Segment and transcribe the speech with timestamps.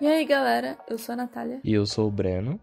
[0.00, 1.60] E aí, galera, eu sou a Natália.
[1.64, 2.60] E eu sou o Breno.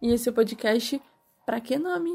[0.00, 0.98] E esse é o podcast
[1.44, 2.08] Pra Que Nome?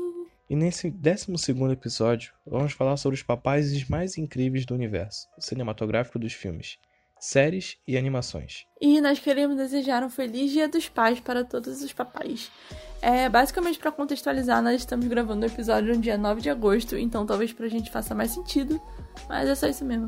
[0.50, 1.27] E nesse 12
[1.71, 6.79] episódio, vamos falar sobre os papais mais incríveis do universo cinematográfico dos filmes,
[7.19, 8.65] séries e animações.
[8.82, 12.52] E nós queremos desejar um feliz Dia dos Pais para todos os papais.
[12.99, 17.23] É, basicamente, para contextualizar, nós estamos gravando o episódio no dia 9 de agosto, então
[17.23, 18.81] talvez pra gente faça mais sentido,
[19.29, 20.07] mas é só isso mesmo.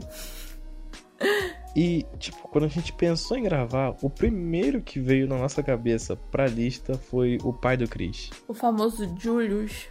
[1.76, 6.16] E, tipo, quando a gente pensou em gravar, o primeiro que veio na nossa cabeça
[6.16, 8.30] pra lista foi o pai do Chris.
[8.48, 9.88] O famoso Julius.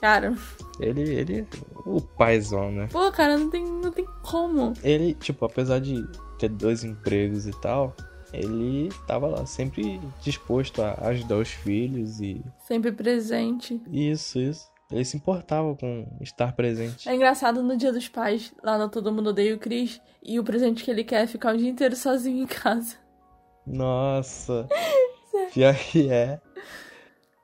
[0.00, 0.34] Cara.
[0.80, 1.46] Ele, ele,
[1.84, 2.88] o paizão, né?
[2.90, 4.72] Pô, cara, não tem, não tem como.
[4.82, 6.02] Ele, tipo, apesar de
[6.38, 7.94] ter dois empregos e tal,
[8.32, 12.42] ele tava lá sempre disposto a ajudar os filhos e.
[12.66, 13.78] Sempre presente.
[13.92, 14.70] Isso, isso.
[14.90, 17.08] Ele se importava com estar presente.
[17.08, 20.44] É engraçado no dia dos pais, lá no Todo Mundo Odeia o Chris, e o
[20.44, 22.96] presente que ele quer é ficar o dia inteiro sozinho em casa.
[23.66, 24.68] Nossa.
[25.54, 26.40] Pior que é.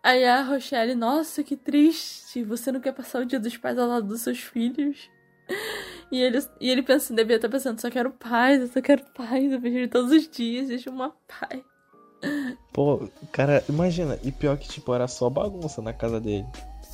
[0.03, 2.43] Aí a Rochelle, nossa, que triste.
[2.45, 5.09] Você não quer passar o dia dos pais ao lado dos seus filhos?
[6.09, 9.51] E ele, e ele pensa, devia estar pensando, só quero paz, eu só quero paz,
[9.51, 11.61] eu vejo ele todos os dias, deixa uma paz.
[12.73, 16.47] Pô, cara, imagina, e pior que, tipo, era só bagunça na casa dele.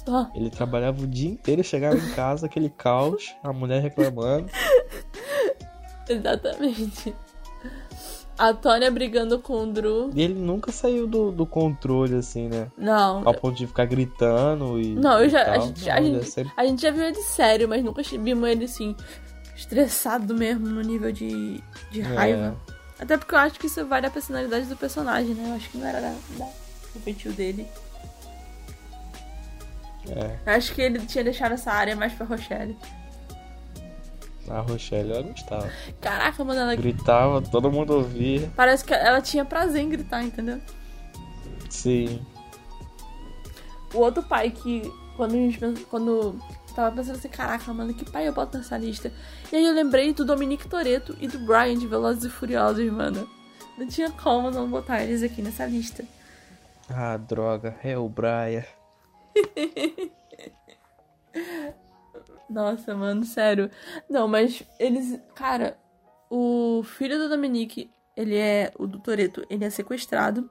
[0.04, 0.30] Só.
[0.34, 4.46] Ele trabalhava o dia inteiro, chegava em casa, aquele caos, a mulher reclamando.
[6.08, 7.14] Exatamente.
[8.38, 10.10] A Tônia brigando com o Drew.
[10.14, 12.68] E ele nunca saiu do, do controle, assim, né?
[12.76, 13.22] Não.
[13.26, 14.94] Ao ponto de ficar gritando e.
[14.94, 15.52] Não, eu já.
[15.52, 17.84] A gente, Não, a, ele é gente, sempre- a gente já viu ele sério, mas
[17.84, 18.96] nunca vimos ele assim,
[19.54, 22.04] estressado mesmo, no nível de, de É.
[22.04, 22.56] raiva.
[22.98, 25.50] Até porque eu acho que isso vai da personalidade do personagem, né?
[25.50, 26.48] Eu acho que não era da, da,
[26.94, 27.66] do dele.
[30.08, 32.76] É, acho que ele tinha deixado essa área mais pra Rochelle.
[34.48, 35.70] a Rochelle ela gostava.
[36.00, 36.74] Caraca, mano, ela.
[36.74, 38.50] Gritava, todo mundo ouvia.
[38.56, 40.60] Parece que ela tinha prazer em gritar, entendeu?
[41.70, 42.20] Sim.
[43.94, 44.82] O outro pai que,
[45.16, 46.38] quando a gente pensa- quando
[46.74, 49.12] tava pensando assim, caraca, mano, que pai eu boto nessa lista?
[49.52, 53.28] E aí eu lembrei do Dominique Toretto e do Brian de Velozes e Furiosos, mano.
[53.78, 56.04] Não tinha como não botar eles aqui nessa lista.
[56.90, 58.64] Ah, droga, é o Brian.
[62.48, 63.70] Nossa, mano, sério.
[64.08, 65.18] Não, mas eles.
[65.34, 65.78] Cara,
[66.30, 68.72] o filho do Dominique, ele é.
[68.78, 70.48] O do Toreto, ele é sequestrado.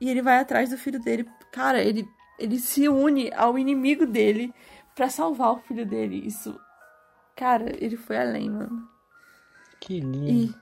[0.00, 1.26] E ele vai atrás do filho dele.
[1.52, 2.06] Cara, ele,
[2.38, 4.52] ele se une ao inimigo dele
[4.94, 6.26] pra salvar o filho dele.
[6.26, 6.58] Isso.
[7.34, 8.88] Cara, ele foi além, mano.
[9.80, 10.28] Que lindo.
[10.28, 10.54] E,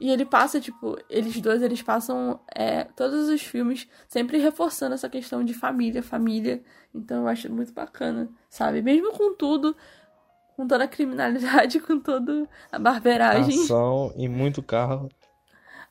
[0.00, 5.08] e ele passa, tipo, eles dois, eles passam é, todos os filmes sempre reforçando essa
[5.08, 6.62] questão de família, família.
[6.94, 8.80] Então eu acho muito bacana, sabe?
[8.80, 9.76] Mesmo com tudo,
[10.56, 15.08] com toda a criminalidade, com toda a barbeiragem, Ação e muito carro.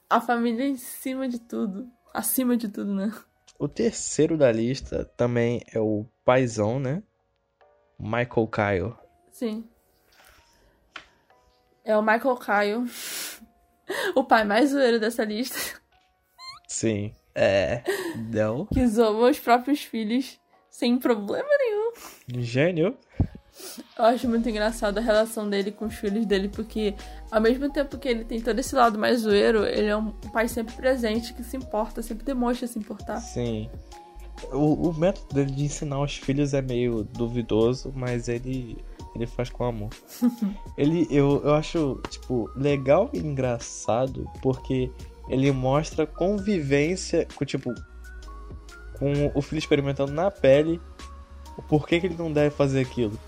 [0.09, 1.87] a família em cima de tudo.
[2.13, 3.11] Acima de tudo, né?
[3.59, 7.03] O terceiro da lista também é o paizão, né?
[7.99, 8.95] Michael Kyle.
[9.31, 9.67] Sim.
[11.83, 12.85] É o Michael Kyle,
[14.15, 15.57] o pai mais zoeiro dessa lista,
[16.67, 17.13] Sim.
[17.33, 17.83] É.
[18.33, 18.65] Não.
[18.65, 20.39] que zoa os próprios filhos
[20.69, 22.43] sem problema nenhum.
[22.43, 22.97] Gênio.
[23.97, 26.93] Eu acho muito engraçado a relação dele com os filhos dele, porque
[27.31, 30.47] ao mesmo tempo que ele tem todo esse lado mais zoeiro, ele é um pai
[30.47, 33.19] sempre presente, que se importa, sempre demonstra se importar.
[33.19, 33.69] Sim.
[34.51, 38.77] O, o método dele de ensinar os filhos é meio duvidoso, mas ele
[39.17, 39.89] ele faz com amor.
[40.77, 44.91] ele eu, eu acho tipo legal e engraçado porque
[45.27, 47.73] ele mostra convivência com tipo
[48.97, 50.81] com o filho experimentando na pele
[51.57, 53.19] o porquê que ele não deve fazer aquilo.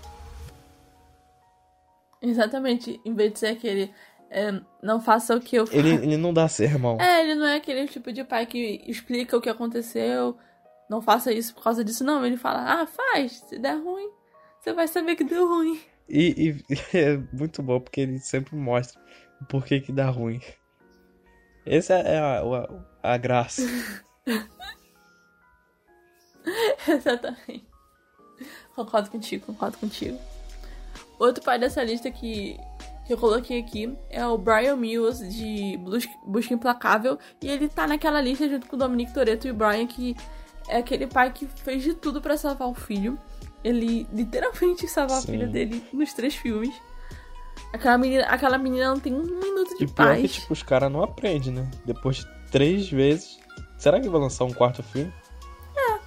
[2.22, 3.90] Exatamente, em vez de ser aquele
[4.30, 5.78] é, não faça o que eu faço.
[5.78, 7.00] Ele, ele não dá sermão.
[7.00, 10.36] É, ele não é aquele tipo de pai que explica o que aconteceu,
[10.88, 12.24] não faça isso por causa disso, não.
[12.24, 14.08] Ele fala, ah, faz, se der ruim,
[14.60, 15.80] você vai saber que deu ruim.
[16.08, 19.00] E, e é muito bom porque ele sempre mostra
[19.40, 20.40] o porquê que dá ruim.
[21.64, 23.62] Essa é a, a, a graça.
[26.88, 27.64] Exatamente.
[28.74, 30.18] Concordo contigo, concordo contigo.
[31.18, 32.58] Outro pai dessa lista que,
[33.06, 37.18] que eu coloquei aqui é o Brian Mills de Bus- Busca Implacável.
[37.42, 40.16] E ele tá naquela lista junto com o Dominique Toretto e o Brian, que
[40.68, 43.18] é aquele pai que fez de tudo pra salvar o filho.
[43.62, 45.32] Ele literalmente salva Sim.
[45.32, 46.74] filho dele nos três filmes.
[47.72, 50.32] Aquela menina, aquela menina não tem um minuto de E pior que, paz.
[50.32, 51.70] tipo, os caras não aprendem, né?
[51.84, 53.38] Depois de três vezes.
[53.78, 55.12] Será que vai lançar um quarto filme?
[55.76, 55.98] É.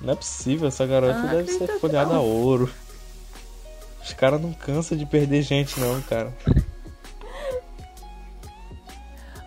[0.00, 2.72] Não é possível, essa garota Ah, deve ser que folhada a ouro.
[4.02, 6.32] Os caras não cansam de perder gente, não, cara.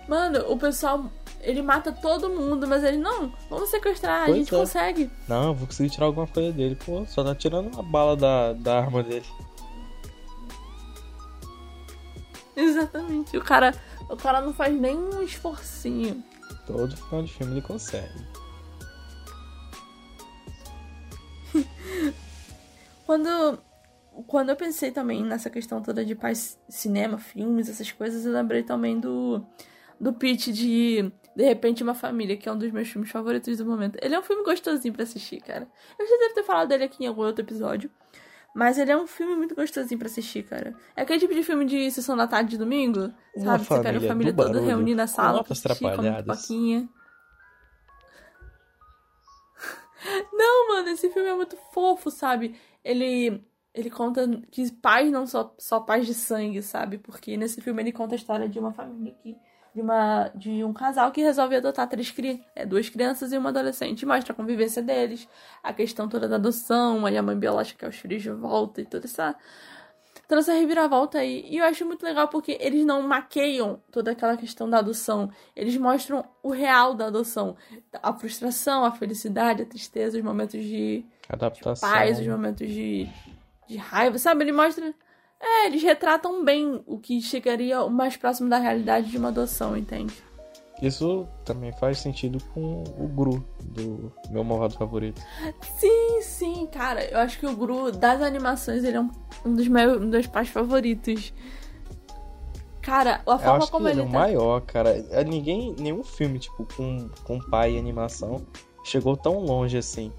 [0.07, 1.05] Mano, o pessoal.
[1.41, 3.31] Ele mata todo mundo, mas ele não.
[3.49, 4.57] Vamos sequestrar, Pois a gente é.
[4.57, 5.09] consegue.
[5.27, 6.75] Não, eu vou conseguir tirar alguma coisa dele.
[6.75, 9.25] Pô, só tá tirando uma bala da, da arma dele.
[12.55, 13.37] Exatamente.
[13.37, 13.73] O cara,
[14.09, 16.21] o cara não faz nenhum esforcinho.
[16.67, 18.27] Todo final de filme ele consegue.
[23.05, 23.59] Quando,
[24.27, 28.61] quando eu pensei também nessa questão toda de paz, cinema, filmes, essas coisas, eu lembrei
[28.61, 29.43] também do,
[29.99, 33.65] do pitch de De repente uma Família, que é um dos meus filmes favoritos do
[33.65, 33.97] momento.
[34.01, 35.69] Ele é um filme gostosinho pra assistir, cara.
[35.97, 37.89] Eu já devo ter falado dele aqui em algum outro episódio.
[38.53, 40.75] Mas ele é um filme muito gostosinho pra assistir, cara.
[40.97, 43.63] É aquele tipo de filme de sessão da tarde de domingo, Uma sabe?
[43.63, 46.41] Você pega a família toda barulho, reunir na sala, pra assistir, come atrapalhadas.
[46.41, 46.89] pipoquinha.
[50.33, 52.53] Não, mano, esse filme é muito fofo, sabe?
[52.83, 53.41] Ele
[53.73, 56.97] ele conta que pais não são só pais de sangue, sabe?
[56.97, 59.37] Porque nesse filme ele conta a história de uma família que
[59.73, 62.13] de uma de um casal que resolve adotar três
[62.55, 65.27] é, duas crianças e uma adolescente, mostra a convivência deles,
[65.63, 68.85] a questão toda da adoção, aí a mãe biológica quer os filhos de volta e
[68.85, 69.35] toda essa
[70.29, 71.43] toda essa reviravolta aí.
[71.49, 75.31] E eu acho muito legal porque eles não maqueiam toda aquela questão da adoção.
[75.55, 77.57] Eles mostram o real da adoção.
[78.01, 81.89] A frustração, a felicidade, a tristeza, os momentos de Adaptação.
[81.89, 83.09] paz, os momentos de,
[83.67, 84.43] de raiva, sabe?
[84.43, 84.93] Ele mostra.
[85.39, 90.13] É, eles retratam bem o que chegaria mais próximo da realidade de uma adoção, entende?
[90.81, 95.21] Isso também faz sentido com o Gru, do meu malvado favorito.
[95.77, 97.03] Sim, sim, cara.
[97.03, 99.09] Eu acho que o Gru, das animações, ele é um,
[99.45, 101.33] um dos meus um dos pais favoritos.
[102.81, 104.19] Cara, a forma como ele é ele o tá...
[104.19, 105.05] maior, cara.
[105.11, 108.45] É, Ninguém, nenhum filme, tipo, com, com pai e animação
[108.83, 110.13] chegou tão longe assim.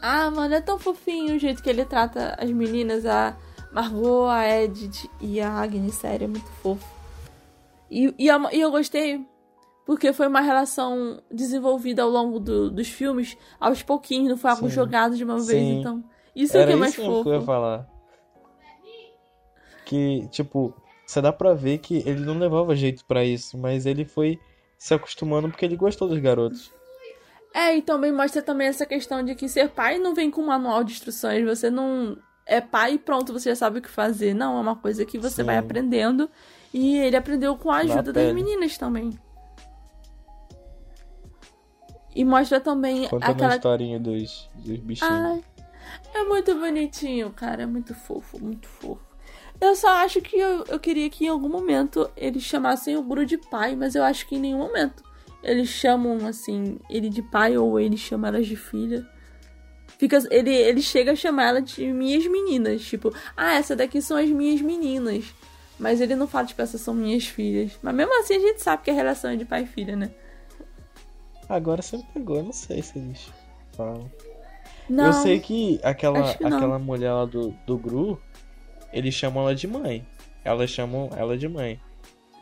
[0.00, 3.36] Ah, mano, é tão fofinho o jeito que ele trata as meninas, a
[3.76, 6.86] Margot, a Edith e a Agnes, sério, é muito fofo.
[7.90, 9.22] E, e, a- e eu gostei
[9.84, 14.68] porque foi uma relação desenvolvida ao longo do- dos filmes, aos pouquinhos, não foi algo
[14.70, 14.74] Sim.
[14.74, 15.80] jogado de uma vez, Sim.
[15.80, 16.02] então.
[16.34, 17.46] Isso é o Era que é mais isso mesmo que eu ia fofo.
[17.46, 17.86] falar.
[19.84, 20.74] Que, tipo,
[21.06, 24.40] você dá pra ver que ele não levava jeito pra isso, mas ele foi
[24.78, 26.72] se acostumando porque ele gostou dos garotos.
[27.54, 30.46] É, e também mostra também essa questão de que ser pai não vem com um
[30.46, 32.16] manual de instruções, você não
[32.46, 34.32] é pai e pronto, você já sabe o que fazer.
[34.32, 35.44] Não, é uma coisa que você Sim.
[35.44, 36.30] vai aprendendo.
[36.72, 39.10] E ele aprendeu com a ajuda das meninas também.
[42.14, 43.56] E mostra também Contando a aquela.
[43.56, 45.12] historinha dos, dos bichinhos.
[45.12, 45.44] Ai,
[46.14, 47.64] é muito bonitinho, cara.
[47.64, 49.04] É muito fofo, muito fofo.
[49.60, 53.24] Eu só acho que eu, eu queria que em algum momento eles chamassem o Guru
[53.24, 55.02] de pai, mas eu acho que em nenhum momento
[55.42, 59.06] eles chamam assim ele de pai ou ele chama elas de filha.
[59.98, 64.16] Fica, ele, ele chega a chamar ela de minhas meninas, tipo, ah, essa daqui são
[64.16, 65.24] as minhas meninas.
[65.78, 67.78] Mas ele não fala, tipo, essas são minhas filhas.
[67.82, 70.10] Mas mesmo assim a gente sabe que a relação é de pai e filha, né?
[71.48, 73.28] Agora você me pegou, eu não sei se eles
[73.76, 74.10] falam.
[74.88, 75.06] Não.
[75.06, 78.20] Eu sei que aquela, que aquela mulher lá do, do Gru,
[78.92, 80.06] eles chamam ela de mãe.
[80.44, 81.80] Elas chamam ela de mãe.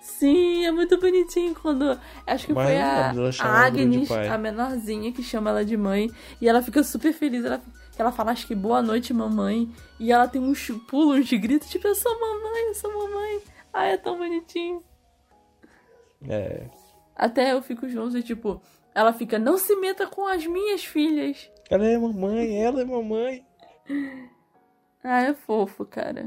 [0.05, 1.99] Sim, é muito bonitinho quando.
[2.27, 6.11] Acho que Mas foi a, a de Agnes, a menorzinha, que chama ela de mãe.
[6.43, 7.43] E ela fica super feliz.
[7.43, 7.63] Ela,
[7.96, 9.73] ela fala, acho que boa noite, mamãe.
[9.99, 13.41] E ela tem uns pulos, uns gritos, tipo, eu sou mamãe, eu sou mamãe.
[13.73, 14.84] Ai, é tão bonitinho.
[16.29, 16.69] É.
[17.17, 18.61] Até eu fico junto e, tipo,
[18.94, 21.51] ela fica, não se meta com as minhas filhas.
[21.70, 23.46] Ela é mamãe, ela é mamãe.
[25.03, 26.27] Ah, é fofo, cara.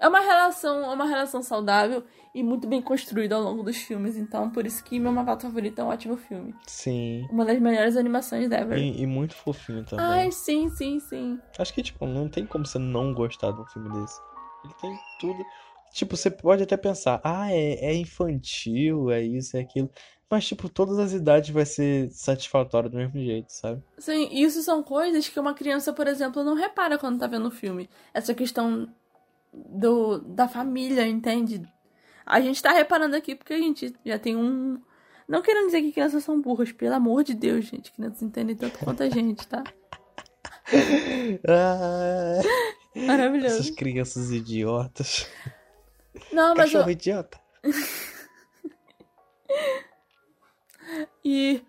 [0.00, 4.16] É uma relação, é uma relação saudável e muito bem construída ao longo dos filmes.
[4.16, 6.54] Então, por isso que meu Mavato favorito é um ótimo filme.
[6.66, 7.26] Sim.
[7.30, 8.78] Uma das melhores animações ever.
[8.78, 10.06] E, e muito fofinho também.
[10.06, 11.40] Ai, sim, sim, sim.
[11.58, 14.20] Acho que, tipo, não tem como você não gostar de um filme desse.
[14.64, 15.44] Ele tem tudo.
[15.92, 19.90] Tipo, você pode até pensar, ah, é, é infantil, é isso, é aquilo.
[20.30, 23.82] Mas, tipo, todas as idades vai ser satisfatório do mesmo jeito, sabe?
[23.96, 27.50] Sim, isso são coisas que uma criança, por exemplo, não repara quando tá vendo o
[27.50, 27.88] filme.
[28.12, 28.86] Essa questão
[29.52, 31.62] do, da família, entende?
[32.24, 34.80] A gente tá reparando aqui porque a gente já tem um.
[35.26, 37.92] Não querendo dizer que crianças são burras, pelo amor de Deus, gente.
[37.92, 39.62] Crianças entendem tanto quanto a gente, tá?
[41.48, 42.40] Ah,
[42.94, 43.74] essas Maravilhoso.
[43.74, 45.26] crianças idiotas.
[46.30, 47.40] Não, mas eu, Cachorro idiota.
[51.24, 51.62] E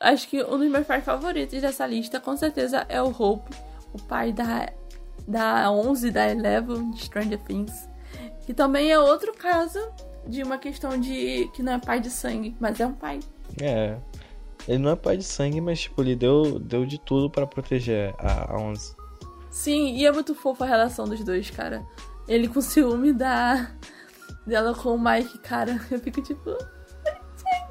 [0.00, 3.50] acho que um dos meus pais favoritos dessa lista, com certeza, é o Hope,
[3.92, 4.70] o pai da,
[5.26, 7.88] da 11 da Eleven de Stranger Things.
[8.42, 9.78] Que também é outro caso
[10.26, 13.20] de uma questão de que não é pai de sangue, mas é um pai.
[13.60, 13.96] É.
[14.66, 18.14] Ele não é pai de sangue, mas, tipo, ele deu, deu de tudo pra proteger
[18.18, 18.96] a, a Onze.
[19.50, 21.84] Sim, e é muito fofa a relação dos dois, cara.
[22.28, 23.70] Ele com ciúme da
[24.46, 25.80] dela com o Mike, cara.
[25.90, 26.56] Eu fico tipo,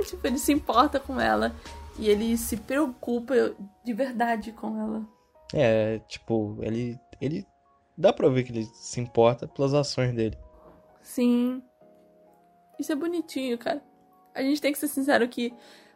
[0.03, 1.53] tipo, ele se importa com ela.
[1.97, 5.03] E ele se preocupa de verdade com ela.
[5.53, 6.99] É, tipo, ele.
[7.19, 7.45] Ele.
[7.97, 10.37] Dá pra ver que ele se importa pelas ações dele.
[11.01, 11.63] Sim.
[12.77, 13.81] Isso é bonitinho, cara.
[14.33, 15.53] A gente tem que ser sincero que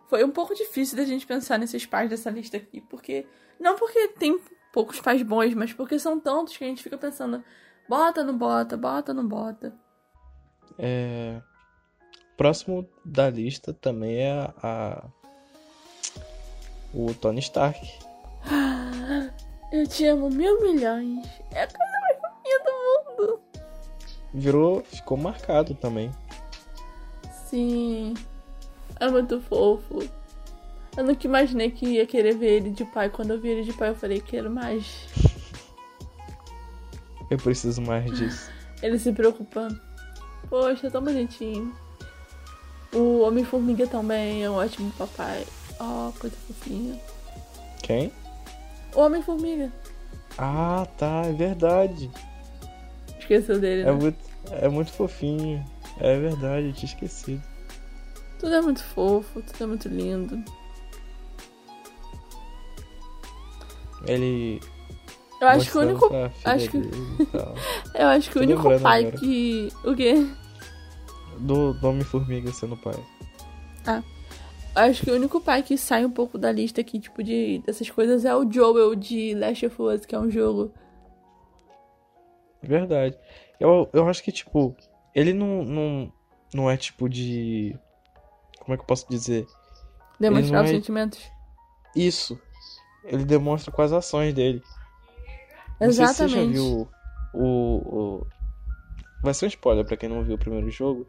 [0.08, 2.82] foi um pouco difícil da gente pensar nesses pais dessa lista aqui.
[2.82, 3.28] Porque.
[3.60, 4.40] Não porque tem
[4.72, 7.44] poucos pais bons, mas porque são tantos que a gente fica pensando.
[7.88, 9.74] Bota, não bota, bota, não bota.
[10.78, 11.42] É.
[12.38, 15.06] Próximo da lista também é a.
[16.94, 17.80] O Tony Stark.
[19.72, 21.28] Eu te amo mil milhões.
[21.52, 23.40] É a coisa mais fofinha do mundo.
[24.34, 24.84] Virou.
[24.84, 26.12] Ficou marcado também.
[27.46, 28.14] Sim.
[29.00, 30.00] É muito fofo.
[30.98, 33.10] Eu nunca imaginei que ia querer ver ele de pai.
[33.10, 35.08] Quando eu vi ele de pai, eu falei, quero mais.
[37.30, 38.52] Eu preciso mais disso.
[38.82, 39.80] Ele se preocupando.
[40.50, 41.74] Poxa, tão bonitinho.
[42.92, 45.46] O Homem-Formiga também é um ótimo papai.
[45.80, 47.00] Oh, coisa fofinha.
[47.84, 48.12] Quem?
[48.96, 49.72] Homem-Formiga.
[50.38, 52.10] Ah, tá, é verdade.
[53.20, 53.92] Esqueceu dele, É né?
[53.92, 54.18] muito,
[54.52, 55.64] é muito fofinho.
[56.00, 57.42] É verdade, eu tinha esquecido.
[58.40, 60.42] Tudo é muito fofo, tudo é muito lindo.
[64.06, 64.62] Ele.
[65.42, 66.10] Eu acho que o único.
[66.46, 66.80] acho que-.
[67.96, 69.18] Eu acho que o único pai agora.
[69.18, 69.70] que.
[69.84, 70.28] O quê?
[71.40, 72.96] Do, do Homem-Formiga sendo pai.
[73.88, 74.04] Eu
[74.82, 77.90] acho que o único pai que sai um pouco da lista aqui, tipo, de, dessas
[77.90, 80.72] coisas é o Joel de Last of Us, que é um jogo.
[82.62, 83.18] Verdade.
[83.60, 84.76] Eu, eu acho que, tipo,
[85.14, 86.14] ele não, não,
[86.54, 87.76] não é tipo de.
[88.60, 89.46] Como é que eu posso dizer?
[90.20, 91.20] Demonstrar os é- sentimentos.
[91.96, 92.40] Isso.
[93.06, 94.62] Ele demonstra com as ações dele.
[95.80, 96.54] Não sei se você já Exatamente.
[96.54, 96.88] viu
[97.34, 98.28] o, o.
[99.24, 101.08] Vai ser um spoiler pra quem não viu o primeiro jogo.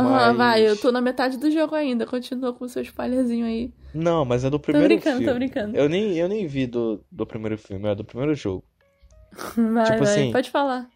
[0.00, 2.06] Aham, mas- vai, eu tô na metade do jogo ainda.
[2.06, 3.72] Continua com o seu spoilerzinho aí.
[3.94, 5.32] Não, mas é do Tô primeiro brincando, filme.
[5.32, 5.76] tô brincando.
[5.76, 8.64] Eu nem, eu nem vi do, do primeiro filme, é do primeiro jogo.
[9.56, 10.88] Vai, Tipo vai, assim, pode falar.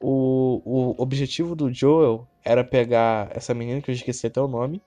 [0.00, 4.80] O, o objetivo do Joel era pegar essa menina, que eu esqueci até o nome,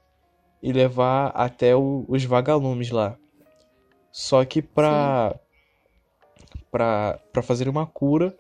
[0.62, 3.16] e levar até o- os vagalumes lá.
[4.12, 5.36] Só que pra,
[6.72, 8.36] pra, pra fazer uma cura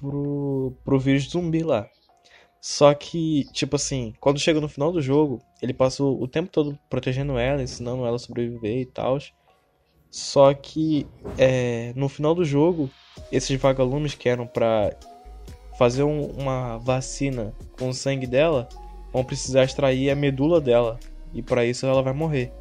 [0.00, 1.88] pro, pro vírus zumbi lá.
[2.68, 6.76] Só que, tipo assim, quando chega no final do jogo, ele passa o, tempo todo
[6.90, 9.18] protegendo ela, ensinando ela a sobreviver e tal.
[10.10, 11.06] Só que
[11.38, 12.90] é, no final do jogo,
[13.30, 14.92] esses vagalumes que eram pra
[15.78, 18.68] fazer um- uma vacina com o sangue dela,
[19.12, 20.98] vão precisar extrair a medula dela.
[21.32, 22.52] E pra isso ela vai morrer.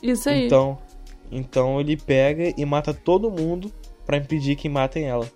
[0.00, 0.46] Isso aí.
[0.46, 0.78] Então,
[1.28, 3.68] então ele pega e mata todo mundo
[4.06, 5.28] pra impedir que matem ela.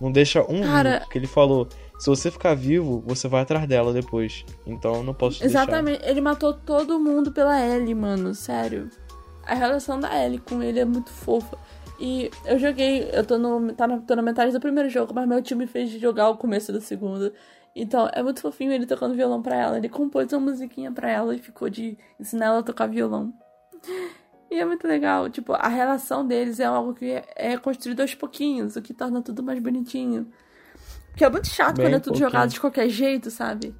[0.00, 1.68] Não deixa um Cara- vivo, porque ele falou,
[2.00, 4.42] se você ficar vivo, você vai atrás dela depois.
[4.66, 5.64] Então não posso te deixar.
[5.64, 6.02] Exatamente.
[6.02, 8.34] Ele matou todo mundo pela Ellie, mano.
[8.34, 8.88] Sério.
[9.44, 11.58] A relação da Ellie com ele é muito fofa.
[11.98, 15.28] E eu joguei, eu tô, no, tá na, tô na metade do primeiro jogo, mas
[15.28, 17.34] meu tio me fez jogar o começo do segundo.
[17.76, 19.76] Então, é muito fofinho ele tocando violão pra ela.
[19.76, 23.30] Ele compôs uma musiquinha pra ela e ficou de ensinar ela a tocar violão.
[24.50, 25.28] E é muito legal.
[25.28, 29.20] Tipo, a relação deles é algo que é, é construído aos pouquinhos, o que torna
[29.20, 30.26] tudo mais bonitinho.
[31.10, 32.30] Porque é muito chato Bem quando é tudo pouquinho.
[32.30, 33.74] jogado de qualquer jeito, sabe?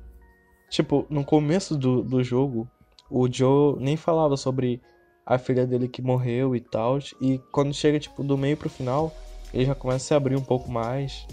[0.68, 2.68] Tipo, no começo do, do jogo,
[3.08, 4.80] o Joe nem falava sobre
[5.26, 6.98] a filha dele que morreu e tal.
[7.20, 9.12] E quando chega, tipo, do meio pro final,
[9.52, 11.26] ele já começa a se abrir um pouco mais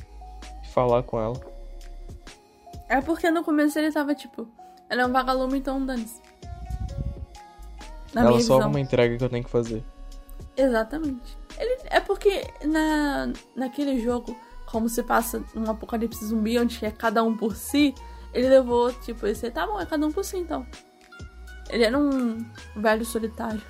[0.63, 1.39] e falar com ela.
[2.89, 4.48] É porque no começo ele tava tipo,
[4.89, 6.22] ela é um vagalume, então dane-se.
[8.16, 8.70] Ela só visão.
[8.70, 9.84] uma entrega que eu tenho que fazer.
[10.56, 11.38] Exatamente.
[11.58, 14.36] Ele, é porque na, naquele jogo,
[14.68, 17.96] como se passa um apocalipse zumbi onde é cada um por si,
[18.34, 20.66] ele levou, tipo, esse, tá bom, é cada um por si então.
[21.70, 22.46] Ele era um
[22.76, 23.62] velho solitário.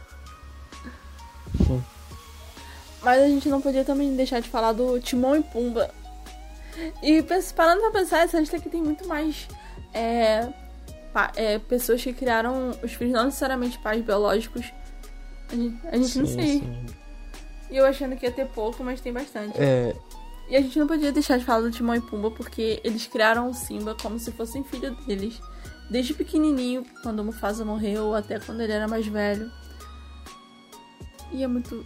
[1.65, 1.83] Sim.
[3.01, 5.89] Mas a gente não podia também deixar de falar do Timão e Pumba.
[7.01, 7.23] E
[7.55, 9.47] parando pra pensar, essa lista aqui tem muito mais
[9.93, 10.49] é,
[11.35, 14.65] é, pessoas que criaram os filhos, não necessariamente pais biológicos.
[15.49, 16.59] A gente, a gente não Sim, sei.
[16.59, 16.85] sim.
[17.69, 19.57] E eu achando que ia ter pouco, mas tem bastante.
[19.59, 19.95] É,
[20.49, 23.49] E a gente não podia deixar de falar do Timão e Pumba porque eles criaram
[23.49, 25.41] o Simba como se fossem filho deles.
[25.89, 29.51] Desde pequenininho, quando o Mufasa morreu, até quando ele era mais velho.
[31.31, 31.85] E é muito.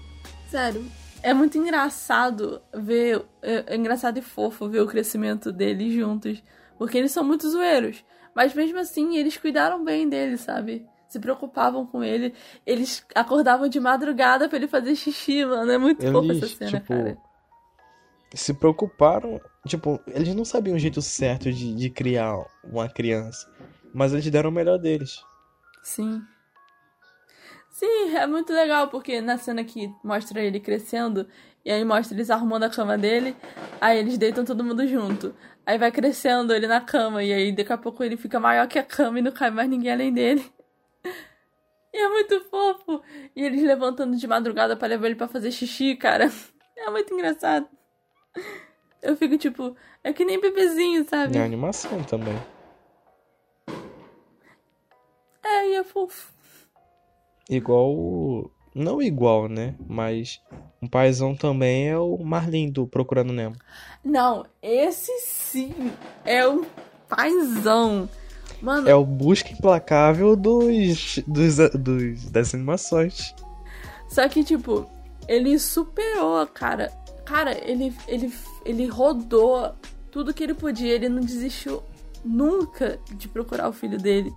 [0.49, 0.85] Sério.
[1.23, 3.23] É muito engraçado ver.
[3.41, 6.43] É, é engraçado e fofo ver o crescimento deles juntos.
[6.77, 8.03] Porque eles são muito zoeiros.
[8.35, 10.87] Mas mesmo assim, eles cuidaram bem dele, sabe?
[11.07, 12.33] Se preocupavam com ele.
[12.65, 15.71] Eles acordavam de madrugada pra ele fazer xixi, mano.
[15.71, 17.17] É muito fofo essa cena, tipo, cara.
[18.33, 19.39] Se preocuparam.
[19.67, 23.49] Tipo, eles não sabiam o jeito certo de, de criar uma criança.
[23.93, 25.21] Mas eles deram o melhor deles.
[25.83, 26.21] Sim.
[27.69, 31.27] Sim, é muito legal, porque na cena que mostra ele crescendo,
[31.63, 33.35] e aí mostra eles arrumando a cama dele,
[33.79, 35.33] aí eles deitam todo mundo junto.
[35.65, 38.77] Aí vai crescendo ele na cama, e aí daqui a pouco ele fica maior que
[38.77, 40.45] a cama e não cai mais ninguém além dele.
[41.93, 43.03] E é muito fofo.
[43.35, 46.31] E eles levantando de madrugada para levar ele para fazer xixi, cara.
[46.77, 47.67] É muito engraçado.
[49.01, 51.37] Eu fico tipo, é que nem bebezinho, sabe?
[51.37, 52.37] É animação também.
[55.43, 56.31] É, e é fofo.
[57.49, 58.51] Igual.
[58.73, 59.75] Não igual, né?
[59.85, 60.41] Mas
[60.81, 63.55] um paizão também é o Marlin do Procurando Nemo.
[64.03, 65.91] Não, esse sim
[66.23, 66.63] é um
[67.09, 68.07] paizão.
[68.61, 73.33] Mano, É o busca implacável dos, dos, dos das animações.
[74.07, 74.89] Só que, tipo,
[75.27, 76.91] ele superou, cara.
[77.31, 78.33] Cara, ele, ele,
[78.65, 79.73] ele rodou
[80.11, 80.93] tudo que ele podia.
[80.93, 81.81] Ele não desistiu
[82.25, 84.35] nunca de procurar o filho dele.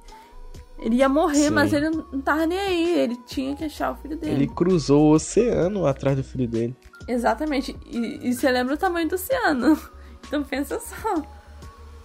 [0.78, 1.50] Ele ia morrer, Sim.
[1.50, 3.00] mas ele não tava nem aí.
[3.00, 4.34] Ele tinha que achar o filho dele.
[4.34, 6.76] Ele cruzou o oceano atrás do filho dele.
[7.08, 7.76] Exatamente.
[7.84, 9.76] E, e você lembra o tamanho do oceano.
[10.26, 11.22] Então pensa só.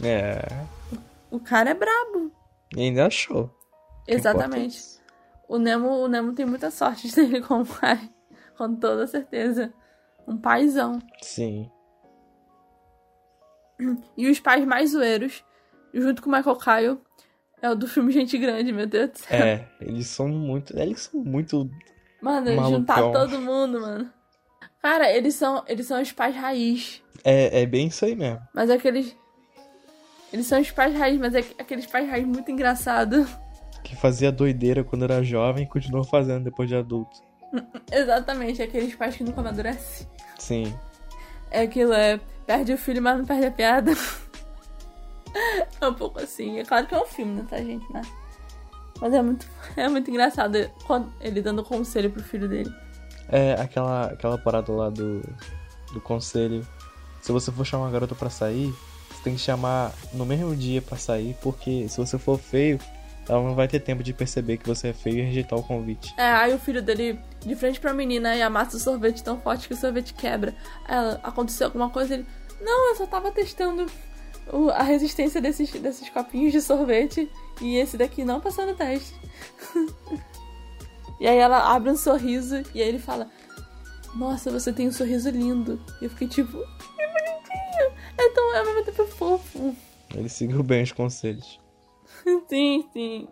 [0.03, 0.45] É.
[1.31, 2.29] O cara é brabo.
[2.75, 3.49] E ainda achou.
[4.05, 4.77] Exatamente.
[5.47, 8.09] O Nemo, o Nemo tem muita sorte de ter ele como pai.
[8.57, 9.73] Com toda certeza.
[10.29, 10.99] Um paizão.
[11.23, 11.69] Sim.
[14.15, 15.43] E os pais mais zoeiros,
[15.93, 17.01] junto com o Michael Kyle,
[17.61, 19.39] é o do filme Gente Grande, meu Deus do céu.
[19.39, 20.77] É, eles são muito.
[20.77, 21.69] Eles são muito.
[22.21, 24.11] Mano, juntar todo mundo, mano.
[24.81, 27.01] Cara, eles são, eles são os pais raiz.
[27.23, 28.41] É, é bem isso aí mesmo.
[28.53, 29.15] Mas aqueles.
[30.31, 33.27] Eles são os pais raiz, mas é aqueles pais raiz muito engraçado.
[33.83, 37.17] Que fazia doideira quando era jovem e continuou fazendo depois de adulto.
[37.91, 40.07] Exatamente, aqueles pais que nunca amadurecem.
[40.39, 40.73] Sim.
[41.51, 42.19] É aquilo, é.
[42.45, 43.91] Perde o filho, mas não perde a piada.
[45.79, 46.57] É um pouco assim.
[46.57, 47.85] É claro que é um filme, né, tá, gente?
[47.91, 48.07] Mas,
[48.99, 49.47] mas é muito,
[49.77, 50.55] é muito engraçado
[51.21, 52.73] ele dando conselho pro filho dele.
[53.29, 55.21] É aquela, aquela parada lá do,
[55.93, 56.67] do conselho.
[57.21, 58.73] Se você for chamar uma garota pra sair,
[59.09, 62.79] você tem que chamar no mesmo dia pra sair, porque se você for feio,
[63.29, 66.13] ela não vai ter tempo de perceber que você é feio e rejeitar o convite.
[66.17, 69.67] É, aí o filho dele, de frente pra menina, e amassa o sorvete tão forte
[69.67, 70.55] que o sorvete quebra.
[70.87, 72.25] Ela, aconteceu alguma coisa, ele.
[72.59, 73.85] Não, eu só tava testando
[74.51, 77.31] o- a resistência desses, desses copinhos de sorvete.
[77.61, 79.13] E esse daqui não passou no teste.
[81.19, 83.29] e aí ela abre um sorriso e aí ele fala:
[84.15, 85.79] Nossa, você tem um sorriso lindo.
[86.01, 87.91] E eu fiquei tipo, que bonitinho.
[88.17, 89.75] É tão é ao mesmo tempo fofo.
[90.15, 91.59] Ele seguiu bem os conselhos.
[92.47, 93.27] Sim, sim.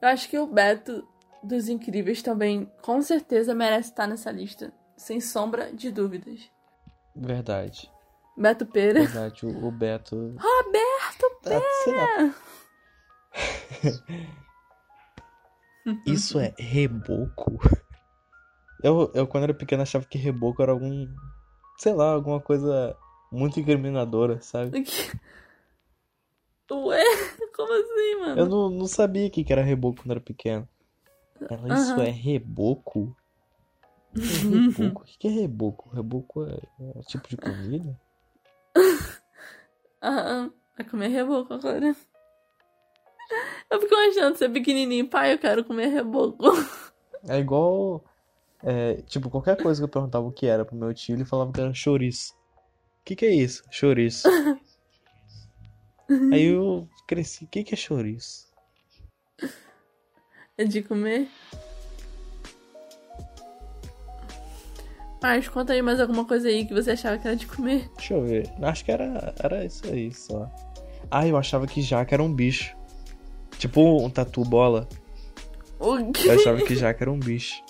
[0.00, 1.06] Eu acho que o Beto
[1.42, 4.72] dos Incríveis também, com certeza, merece estar nessa lista.
[4.96, 6.50] Sem sombra de dúvidas.
[7.14, 7.90] Verdade.
[8.36, 9.00] Beto Pera.
[9.00, 10.36] Verdade, o, o Beto.
[10.36, 11.26] Roberto!
[11.84, 12.34] Sei lá.
[16.06, 17.58] Isso é reboco?
[18.82, 21.08] Eu, eu, quando era pequeno, achava que reboco era algum.
[21.78, 22.96] Sei lá, alguma coisa
[23.32, 24.84] muito incriminadora, sabe?
[26.74, 27.02] Ué?
[27.54, 28.40] Como assim, mano?
[28.40, 30.68] Eu não, não sabia o que que era reboco quando era pequeno.
[31.50, 32.04] Ela, isso Aham.
[32.04, 33.16] é reboco?
[34.14, 35.02] Reboco?
[35.02, 35.88] O que que é reboco?
[35.90, 36.58] Reboco é,
[36.96, 37.98] é tipo de comida?
[40.02, 40.52] Aham.
[40.76, 41.94] Vai comer reboco agora.
[43.70, 45.08] Eu fico achando ser pequenininho.
[45.08, 46.44] Pai, eu quero comer reboco.
[47.28, 48.04] É igual.
[48.62, 51.52] é, tipo, qualquer coisa que eu perguntava o que era pro meu tio, ele falava
[51.52, 52.32] que era chouriço.
[53.00, 53.62] O que que é isso?
[53.70, 54.28] Chouriço.
[56.32, 57.44] Aí eu cresci.
[57.44, 58.46] O que que é chouriço?
[60.56, 61.28] É de comer?
[65.22, 67.90] Mas conta aí mais alguma coisa aí que você achava que era de comer.
[67.96, 68.50] Deixa eu ver.
[68.62, 70.48] Acho que era, era isso aí só.
[71.10, 72.76] Ah, eu achava que jaca era um bicho.
[73.58, 74.88] Tipo um tatu bola.
[75.80, 76.28] O quê?
[76.28, 77.62] Eu achava que jaca era um bicho.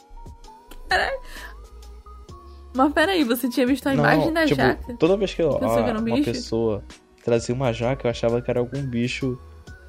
[2.74, 4.94] Mas peraí, você tinha visto a Não, imagem da tipo, jaca?
[4.98, 6.30] toda vez que eu- Pensou ó, que era um uma bicho?
[6.30, 6.84] pessoa
[7.28, 9.38] trazia uma jaca, eu achava que era algum bicho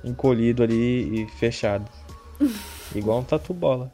[0.03, 1.89] encolhido ali e fechado.
[2.93, 3.91] Igual um tatu bola.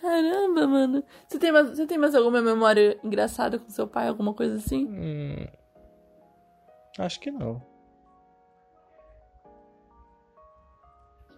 [0.00, 1.02] Caramba, mano.
[1.26, 4.06] Você tem, mais, você tem mais alguma memória engraçada com seu pai?
[4.06, 4.86] Alguma coisa assim?
[4.86, 5.46] Hum,
[6.98, 7.62] acho que não.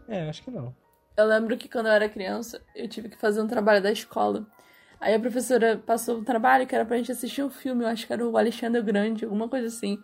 [0.09, 0.75] É, acho que não.
[1.17, 4.45] Eu lembro que quando eu era criança, eu tive que fazer um trabalho da escola.
[5.01, 8.07] Aí a professora passou um trabalho que era pra gente assistir um filme, eu acho
[8.07, 9.99] que era o Alexandre Grande, alguma coisa assim.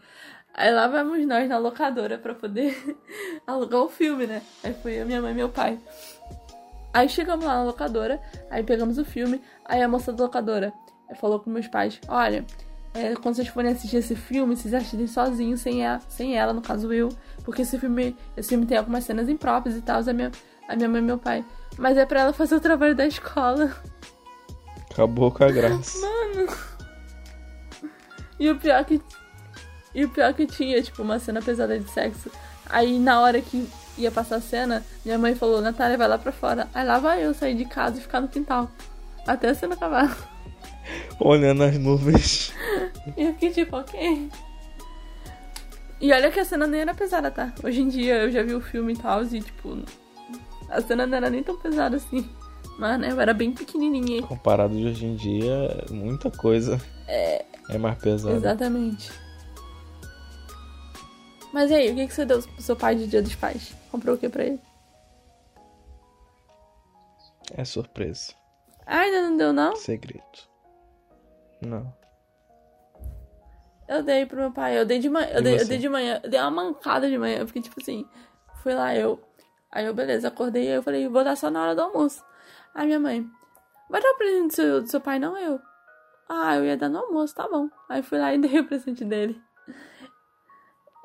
[0.55, 2.77] Aí lá vamos nós na locadora pra poder
[3.47, 4.43] alugar o filme, né?
[4.63, 5.79] Aí foi eu, minha mãe e meu pai.
[6.93, 10.73] Aí chegamos lá na locadora, aí pegamos o filme, aí a moça da locadora
[11.19, 12.45] falou com meus pais, olha,
[12.95, 16.93] é, quando vocês forem assistir esse filme, vocês assistem sozinhos, sem sem ela, no caso
[16.93, 17.09] eu.
[17.43, 20.31] Porque esse filme, esse filme tem algumas cenas impróprias e tal, a minha,
[20.69, 21.45] a minha mãe e meu pai.
[21.79, 23.75] Mas é pra ela fazer o trabalho da escola.
[24.93, 25.99] Acabou com a graça.
[26.01, 26.49] Mano.
[28.39, 29.01] E o pior que.
[29.95, 32.31] E o pior que tinha, tipo, uma cena pesada de sexo.
[32.69, 36.33] Aí na hora que ia passar a cena, minha mãe falou, Natália, vai lá pra
[36.33, 36.69] fora.
[36.75, 38.71] Aí lá vai eu sair de casa e ficar no quintal.
[39.27, 40.17] Até a cena acabar.
[41.21, 42.53] Olhando as nuvens.
[43.17, 44.31] E eu fiquei tipo, ok.
[46.01, 47.53] E olha que a cena nem era pesada, tá?
[47.63, 49.77] Hoje em dia eu já vi o filme e tal, e tipo.
[50.69, 52.29] A cena não era nem tão pesada assim.
[52.79, 54.23] Mas, né, eu era bem pequenininha.
[54.23, 58.35] Comparado de hoje em dia, muita coisa É, é mais pesada.
[58.37, 59.13] exatamente.
[61.53, 63.75] Mas e aí, o que, que você deu pro seu pai de dia dos pais?
[63.91, 64.61] Comprou o que pra ele?
[67.55, 68.33] É surpresa.
[68.87, 69.77] Ah, ainda não deu, não?
[69.77, 70.23] Segredo.
[71.61, 71.93] Não.
[73.87, 74.79] Eu dei pro meu pai.
[74.79, 75.29] Eu dei de manhã.
[75.29, 76.21] Eu dei, eu dei de manhã.
[76.25, 77.39] Eu dei uma mancada de manhã.
[77.39, 78.07] Eu fiquei tipo assim.
[78.63, 79.21] Fui lá, eu.
[79.73, 80.69] Aí eu, beleza, acordei.
[80.69, 82.23] Aí eu falei, vou dar só na hora do almoço.
[82.75, 83.29] Aí minha mãe,
[83.89, 85.59] vai dar o presente do seu, do seu pai, não eu.
[86.29, 87.69] Ah, eu ia dar no almoço, tá bom.
[87.89, 89.41] Aí fui lá e dei o presente dele.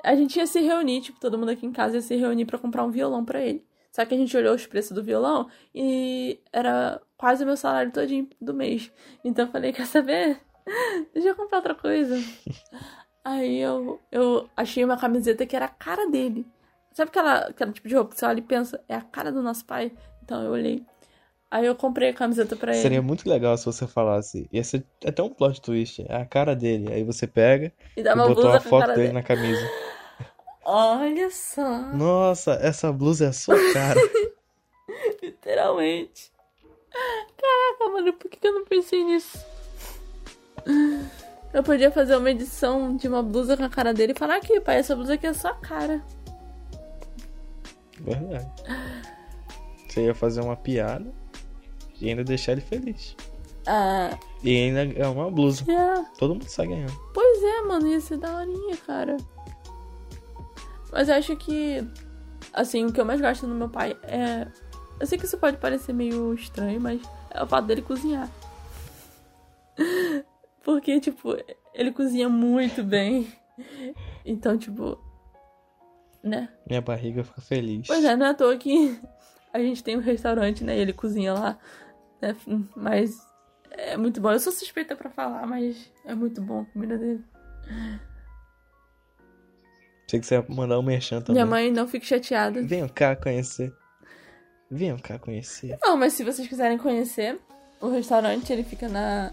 [0.04, 2.58] A gente ia se reunir, tipo, todo mundo aqui em casa ia se reunir pra
[2.58, 3.66] comprar um violão pra ele.
[3.90, 7.90] Só que a gente olhou os preços do violão e era quase o meu salário
[7.90, 8.92] todinho do mês.
[9.24, 10.40] Então eu falei, quer saber?
[11.12, 12.16] Deixa eu comprar outra coisa.
[13.24, 16.46] Aí eu, eu achei uma camiseta que era a cara dele.
[16.92, 19.42] Sabe aquela, aquela tipo de roupa que você olha e pensa, é a cara do
[19.42, 19.92] nosso pai?
[20.22, 20.84] Então eu olhei.
[21.50, 22.82] Aí eu comprei a camiseta pra ele.
[22.82, 24.46] Seria muito legal se você falasse.
[24.52, 26.04] Ia ser até um plot twist.
[26.06, 26.92] É a cara dele.
[26.92, 29.12] Aí você pega e e dá uma botou blusa a foto dele dele.
[29.14, 29.66] na camisa.
[30.64, 31.80] Olha só.
[31.94, 33.98] Nossa, essa blusa é a sua cara.
[35.22, 36.30] Literalmente.
[36.90, 39.38] Caraca, mano, por que eu não pensei nisso?
[41.54, 44.60] Eu podia fazer uma edição de uma blusa com a cara dele e falar aqui,
[44.60, 46.02] pai, essa blusa aqui é a sua cara.
[48.00, 48.48] Verdade.
[49.88, 51.10] Você ia fazer uma piada
[52.00, 53.16] e ainda deixar ele feliz.
[53.66, 55.64] Ah, E ainda é uma blusa.
[55.70, 56.04] é.
[56.18, 56.92] Todo mundo sai ganhando.
[57.12, 59.16] Pois é, mano, ia ser daorinha, cara.
[60.92, 61.86] Mas eu acho que,
[62.52, 64.46] assim, o que eu mais gosto no meu pai é.
[65.00, 68.28] Eu sei que isso pode parecer meio estranho, mas é o fato dele cozinhar.
[70.64, 71.36] Porque, tipo,
[71.74, 73.28] ele cozinha muito bem.
[74.24, 74.98] Então, tipo.
[76.22, 76.48] Né?
[76.66, 77.86] Minha barriga fica feliz.
[77.86, 78.98] Pois é, não é à toa que
[79.52, 80.76] a gente tem um restaurante, né?
[80.76, 81.58] E ele cozinha lá.
[82.20, 82.36] Né?
[82.76, 83.16] Mas
[83.70, 84.32] é muito bom.
[84.32, 87.24] Eu sou suspeita pra falar, mas é muito bom a comida dele.
[90.08, 91.34] Sei que você ia mandar um merchan também.
[91.34, 92.62] Minha mãe não fique chateada.
[92.62, 93.72] Venham cá conhecer.
[94.70, 95.78] Venham cá conhecer.
[95.82, 97.38] Não, mas se vocês quiserem conhecer,
[97.80, 99.30] o restaurante ele fica na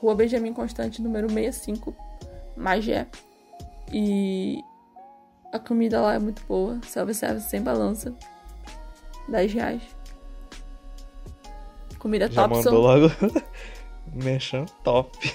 [0.00, 1.94] Rua Benjamin Constante, número 65,
[2.56, 3.06] Magé.
[3.92, 4.60] E
[5.52, 6.78] a comida lá é muito boa.
[6.86, 8.14] Self-service sem balança.
[9.28, 9.82] 10 reais.
[11.98, 12.54] Comida Já top.
[12.54, 13.12] mandou são- logo.
[14.14, 15.34] merchan top.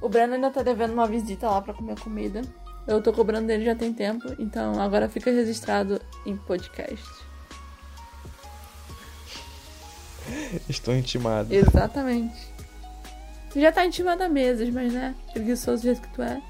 [0.00, 2.42] O Breno ainda tá devendo uma visita lá pra comer comida.
[2.86, 7.04] Eu tô cobrando dele já tem tempo, então agora fica registrado em podcast.
[10.68, 11.52] Estou intimado.
[11.54, 12.50] Exatamente.
[13.54, 15.14] Já tá intimado há meses, mas né?
[15.32, 16.40] Preguiçoso do jeito que tu é.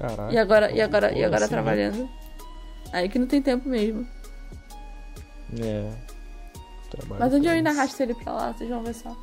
[0.00, 0.32] Caraca.
[0.32, 1.62] E agora, e agora, e agora assim, né?
[1.62, 2.10] trabalhando.
[2.90, 4.08] Aí que não tem tempo mesmo.
[5.60, 5.92] É.
[6.90, 9.14] Trabalho Mas dia eu ainda arrasto ele pra lá, vocês vão ver só.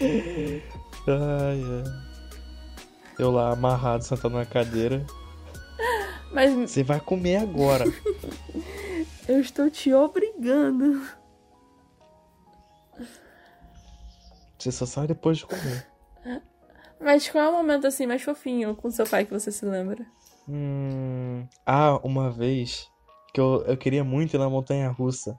[1.04, 1.84] Ai, ai.
[3.18, 5.04] Eu lá amarrado, sentado na cadeira.
[6.32, 7.84] Mas Você vai comer agora.
[9.28, 11.02] eu estou te obrigando.
[14.58, 15.86] Você só sai depois de comer.
[17.02, 20.06] Mas qual é o momento assim mais fofinho com seu pai que você se lembra?
[20.48, 21.46] Hum...
[21.66, 22.88] Ah, uma vez
[23.34, 25.38] que eu, eu queria muito ir na montanha russa.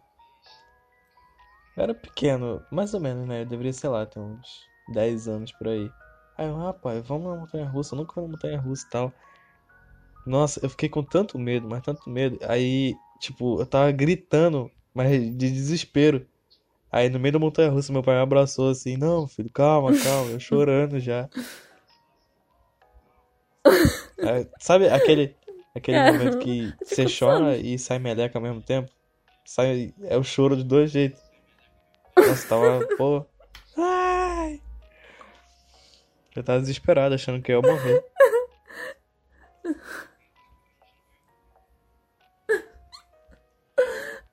[1.78, 3.42] Eu era pequeno, mais ou menos, né?
[3.42, 5.90] Eu deveria, sei lá, ter uns 10 anos por aí.
[6.38, 7.96] Aí eu, rapaz, vamos na montanha russa.
[7.96, 9.14] Eu nunca fui na montanha russa e tal.
[10.26, 12.38] Nossa, eu fiquei com tanto medo, mas tanto medo.
[12.48, 16.28] Aí, tipo, eu tava gritando, mas de desespero.
[16.94, 20.32] Aí no meio da montanha russa, meu pai me abraçou assim: Não, filho, calma, calma.
[20.34, 21.28] Eu chorando já.
[24.22, 25.36] Aí, sabe aquele,
[25.76, 28.90] aquele É, momento que você chora e sai meleca ao mesmo tempo?
[29.46, 31.22] Sai, é o choro de dois jeitos.
[32.16, 33.26] Nossa, tava, pô.
[33.78, 34.62] Ai!
[36.36, 38.04] Eu tava desesperado, achando que eu ia morrer.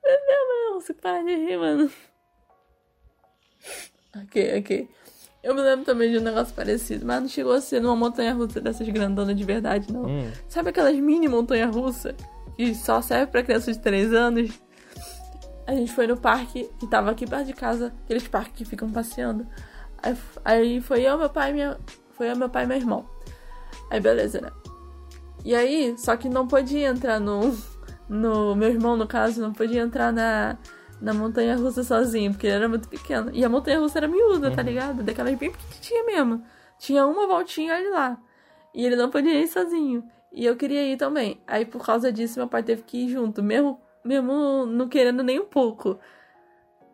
[0.05, 1.91] Não, você para de rir, mano.
[4.15, 4.89] Ok, ok.
[5.43, 8.33] Eu me lembro também de um negócio parecido, mas não chegou a ser numa montanha
[8.33, 10.05] russa dessas grandonas de verdade, não.
[10.05, 10.31] Hum.
[10.47, 12.15] Sabe aquelas mini montanha russa
[12.55, 14.51] que só serve pra crianças de 3 anos?
[15.65, 18.91] A gente foi no parque que tava aqui perto de casa, aqueles parques que ficam
[18.91, 19.47] passeando.
[20.03, 21.77] Aí, aí foi eu, meu pai e minha.
[22.11, 23.05] Foi eu, meu pai e meu irmão.
[23.89, 24.51] Aí beleza, né?
[25.43, 27.57] E aí, só que não podia entrar no.
[28.07, 28.55] No.
[28.55, 30.57] Meu irmão, no caso, não podia entrar na.
[31.01, 33.31] Na montanha russa sozinho, porque ele era muito pequeno.
[33.33, 35.01] E a montanha russa era miúda, tá ligado?
[35.01, 36.43] Daquelas bem pequenininha mesmo.
[36.77, 38.17] Tinha uma voltinha ali lá.
[38.73, 40.03] E ele não podia ir sozinho.
[40.31, 41.41] E eu queria ir também.
[41.47, 45.39] Aí por causa disso, meu pai teve que ir junto, mesmo, mesmo não querendo nem
[45.39, 45.99] um pouco.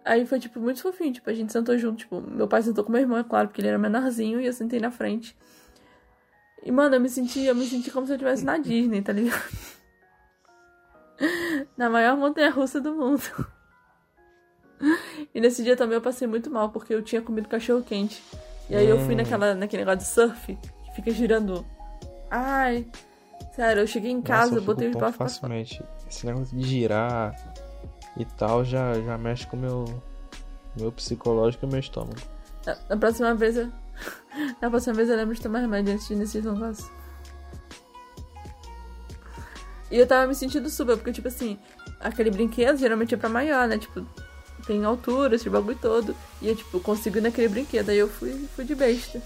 [0.05, 1.13] Aí foi, tipo, muito fofinho.
[1.13, 1.97] Tipo, a gente sentou junto.
[1.97, 4.53] Tipo, meu pai sentou com meu irmão, é claro, porque ele era menorzinho, e eu
[4.53, 5.37] sentei na frente.
[6.63, 9.11] E, mano, eu me senti, eu me senti como se eu estivesse na Disney, tá
[9.11, 9.41] ligado?
[11.77, 13.21] na maior montanha russa do mundo.
[15.33, 18.23] E nesse dia também eu passei muito mal, porque eu tinha comido cachorro quente.
[18.69, 19.17] E aí eu fui Hum.
[19.17, 21.65] naquela, naquele negócio de surf, que fica girando.
[22.31, 22.85] Ai.
[23.55, 25.83] Sério, eu cheguei em casa, Nossa, eu botei os tão braços pra facilmente.
[26.09, 27.35] Esse negócio de girar
[28.17, 29.85] e tal já, já mexe com o meu,
[30.79, 32.15] meu psicológico e meu estômago.
[32.65, 33.71] Na, na próxima vez eu.
[34.61, 36.89] Na próxima vez eu lembro de tomar remédio antes de ir nesses negócios.
[39.89, 41.57] E eu tava me sentindo super, porque, tipo assim,
[41.99, 43.77] aquele brinquedo geralmente é pra maior, né?
[43.77, 44.05] Tipo,
[44.67, 46.15] tem altura, esse bagulho todo.
[46.41, 47.89] E eu, tipo, consigo ir naquele brinquedo.
[47.89, 49.21] Aí eu fui, fui de besta.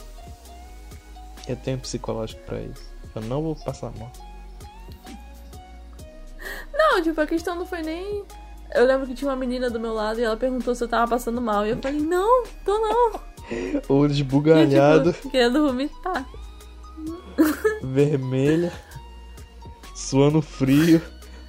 [1.48, 2.84] Eu tenho psicológico pra isso.
[3.16, 4.12] Eu não vou passar mal.
[6.72, 8.24] Não, tipo, a questão não foi nem.
[8.74, 11.10] Eu lembro que tinha uma menina do meu lado e ela perguntou se eu tava
[11.10, 11.66] passando mal.
[11.66, 13.20] E eu falei, não, tô não.
[13.90, 16.26] Olho esbugalhado, tipo, querendo vomitar.
[17.84, 18.72] vermelha,
[19.96, 21.02] suando frio.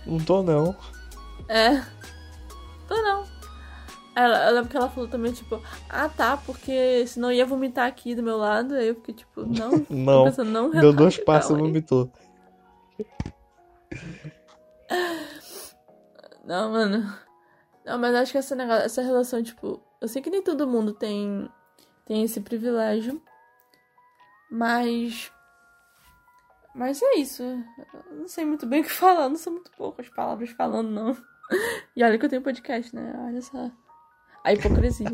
[0.06, 0.74] Não tô não.
[1.48, 1.80] É.
[2.88, 3.21] Tô não.
[4.14, 8.14] Ela, eu lembro que ela falou também, tipo, ah tá, porque senão ia vomitar aqui
[8.14, 8.74] do meu lado.
[8.74, 9.70] Aí eu fiquei, tipo, não.
[9.88, 10.24] Não.
[10.24, 12.10] pensando, não Deu dois passos e vomitou.
[16.44, 17.14] Não, mano.
[17.84, 20.92] Não, mas acho que essa, negócio, essa relação, tipo, eu sei que nem todo mundo
[20.92, 21.48] tem,
[22.04, 23.22] tem esse privilégio.
[24.50, 25.32] Mas.
[26.74, 27.42] Mas é isso.
[27.42, 30.50] Eu não sei muito bem o que falar, não sou muito boa com as palavras
[30.50, 31.16] falando, não.
[31.94, 33.14] E olha que eu tenho podcast, né?
[33.26, 33.70] Olha só.
[34.44, 35.06] A hipocrisia.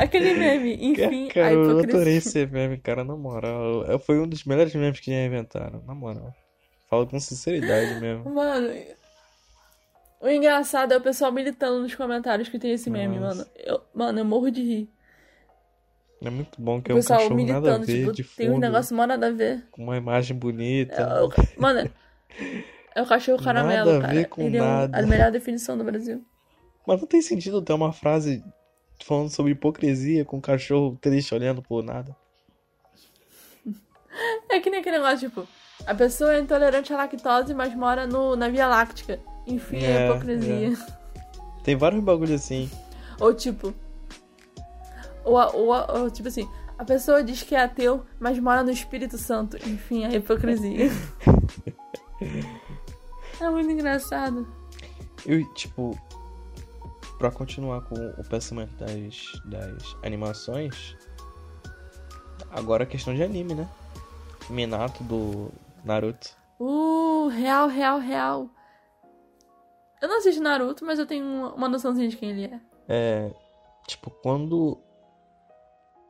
[0.00, 2.18] Aquele meme, enfim, cara, a eu adorei hipocrisia.
[2.18, 3.84] esse meme, cara, na moral.
[3.90, 6.34] É- Foi um dos melhores memes que já inventaram, na moral.
[6.88, 8.28] Falo com sinceridade mesmo.
[8.34, 8.68] Mano,
[10.20, 13.36] o engraçado é o pessoal militando nos comentários que tem esse meme, Nossa.
[13.36, 13.50] mano.
[13.56, 14.90] Eu, mano, eu morro de rir.
[16.22, 18.48] É muito bom que O é um cachorro nada a militando, ver, tipo, de tem
[18.50, 19.64] um fundo, negócio mó nada a ver.
[19.70, 20.94] com uma imagem bonita.
[21.02, 21.88] É, o- mano,
[22.94, 24.28] é o cachorro caramelo, Nada a ver cara.
[24.28, 24.98] com Ele é um- nada.
[24.98, 26.22] a melhor definição do Brasil.
[26.90, 28.42] Mas não tem sentido ter uma frase
[29.04, 32.16] falando sobre hipocrisia com um cachorro triste olhando por nada.
[34.48, 35.46] É que nem aquele negócio, tipo,
[35.86, 39.20] a pessoa é intolerante à lactose, mas mora no, na Via Láctea.
[39.46, 40.72] Enfim, é, É, hipocrisia.
[41.62, 42.68] Tem vários bagulho assim.
[43.20, 43.72] Ou tipo.
[45.24, 49.16] Ou, ou, ou, tipo assim, a pessoa diz que é ateu, mas mora no Espírito
[49.16, 49.56] Santo.
[49.58, 50.90] Enfim, é hipocrisia.
[53.40, 54.44] é muito engraçado.
[55.24, 55.96] Eu, tipo,
[57.20, 60.96] pra continuar com o pensamento das, das animações,
[62.50, 63.68] agora a questão de anime, né?
[64.48, 65.52] Minato do
[65.84, 66.34] Naruto.
[66.58, 68.48] Uh, real, real, real.
[70.00, 72.60] Eu não assisto Naruto, mas eu tenho uma, uma noçãozinha de quem ele é.
[72.88, 73.34] É,
[73.86, 74.78] tipo, quando.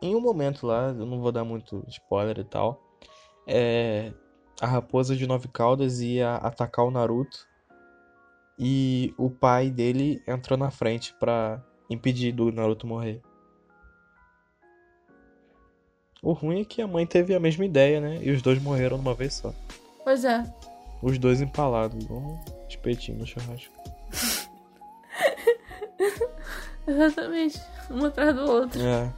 [0.01, 2.81] Em um momento lá, eu não vou dar muito spoiler e tal,
[3.47, 4.13] é,
[4.61, 7.50] a raposa de nove caudas ia atacar o Naruto
[8.63, 13.23] e o pai dele entrou na frente pra impedir do Naruto morrer.
[16.23, 18.19] O ruim é que a mãe teve a mesma ideia, né?
[18.21, 19.55] E os dois morreram de uma vez só.
[20.05, 20.45] Pois é.
[21.03, 23.73] Os dois empalados, igual um espetinho no churrasco.
[26.87, 27.59] Exatamente.
[27.91, 28.79] Um atrás do outro.
[28.83, 29.11] É.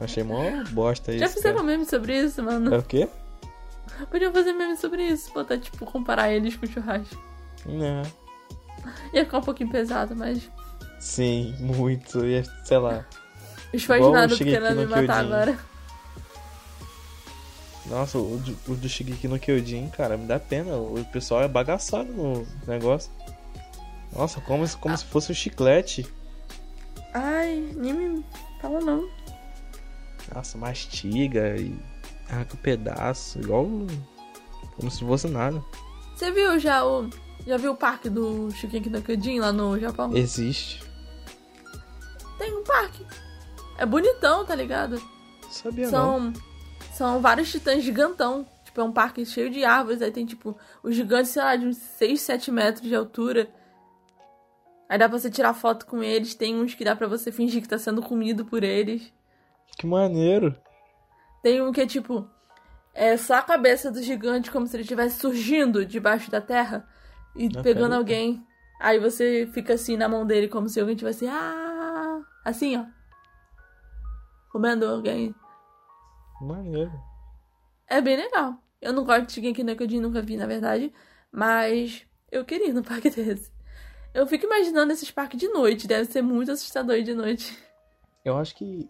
[0.00, 1.20] Achei mó bosta isso.
[1.20, 1.66] Já fizeram cara.
[1.66, 2.74] meme sobre isso, mano?
[2.74, 3.06] É o quê?
[4.10, 5.30] Podiam fazer meme sobre isso.
[5.34, 7.22] Botar, tipo, comparar eles com churrasco.
[7.68, 8.27] É.
[9.12, 10.50] Ia ficar um pouquinho pesado, mas.
[11.00, 12.24] Sim, muito.
[12.24, 13.04] E, sei lá.
[13.72, 15.32] Os fãs de Naruto querendo me matar Kyojin.
[15.32, 15.58] agora.
[17.86, 20.74] Nossa, o, do- o do Shigeki no Kyojin, cara, me dá pena.
[20.76, 23.10] O pessoal é bagaçado no negócio.
[24.14, 26.06] Nossa, como, se- como se fosse um chiclete.
[27.14, 28.24] Ai, nem me
[28.60, 29.08] fala não.
[30.34, 31.74] Nossa, mastiga e
[32.30, 33.38] arranca um pedaço.
[33.40, 33.66] Igual.
[34.76, 35.62] Como se fosse nada.
[36.14, 37.08] Você viu já o.
[37.48, 40.14] Já viu o parque do Shingeki no Kyojin lá no Japão?
[40.14, 40.84] Existe.
[42.36, 43.06] Tem um parque.
[43.78, 45.00] É bonitão, tá ligado?
[45.48, 45.90] Sabia não.
[45.90, 46.32] São,
[46.92, 48.46] são vários titãs gigantão.
[48.66, 50.02] Tipo, é um parque cheio de árvores.
[50.02, 53.48] Aí tem, tipo, os gigantes, sei lá, de uns 6, 7 metros de altura.
[54.86, 56.34] Aí dá pra você tirar foto com eles.
[56.34, 59.10] Tem uns que dá pra você fingir que tá sendo comido por eles.
[59.78, 60.54] Que maneiro.
[61.42, 62.28] Tem um que é tipo.
[62.92, 66.86] É só a cabeça do gigante, como se ele estivesse surgindo debaixo da terra
[67.36, 68.46] e pegando alguém.
[68.80, 71.26] Aí você fica assim na mão dele, como se alguém tivesse.
[71.26, 72.20] Ah!
[72.44, 72.86] Assim, ó.
[74.50, 75.34] Comendo alguém.
[76.40, 76.92] Maneiro.
[77.86, 78.54] É bem legal.
[78.80, 80.92] Eu não gosto de Shingeki no Kyojin, nunca vi, na verdade.
[81.32, 83.52] Mas eu queria ir no parque desse.
[84.14, 85.86] Eu fico imaginando esses parques de noite.
[85.86, 87.58] Deve ser muito assustador de noite.
[88.24, 88.88] Eu acho que.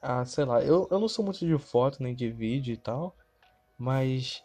[0.00, 0.62] Ah, sei lá.
[0.62, 3.16] Eu, eu não sou muito de foto nem de vídeo e tal.
[3.78, 4.42] Mas.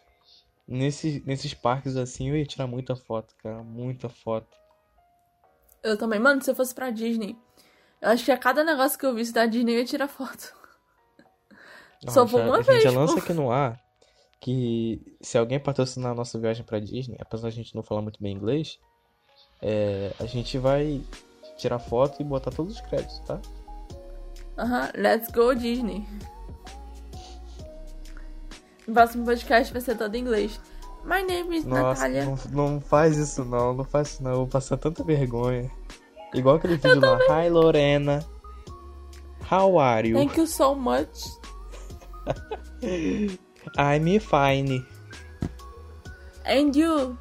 [0.71, 3.63] Nesse, nesses parques assim eu ia tirar muita foto, cara.
[3.63, 4.55] Muita foto.
[5.81, 6.19] Eu também.
[6.19, 7.35] Mano, se eu fosse pra Disney,
[7.99, 10.53] eu acho que a cada negócio que eu visse da Disney eu ia tirar foto.
[12.07, 13.79] Só Ó, vou já- uma a gente já vez, lança aqui no ar
[14.39, 18.21] que se alguém patrocinar a nossa viagem pra Disney, apesar da gente não falar muito
[18.21, 18.79] bem inglês,
[19.61, 21.01] é, a gente vai
[21.57, 23.41] tirar foto e botar todos os créditos, tá?
[24.57, 26.05] Aham, let's go Disney.
[28.89, 30.59] O próximo podcast vai ser todo em inglês.
[31.03, 32.25] My name is Nossa, Natalia.
[32.25, 35.69] não, não faz isso não, não faz isso não, eu vou passar tanta vergonha.
[36.33, 38.25] Igual aquele vídeo lá, Hi Lorena,
[39.49, 40.17] how are you?
[40.17, 41.23] Thank you so much.
[43.77, 44.85] I'm fine.
[46.45, 47.17] And you?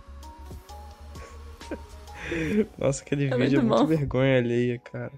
[2.79, 3.87] Nossa, aquele É vídeo é muito muito bom.
[3.87, 5.13] vergonha alheia, cara.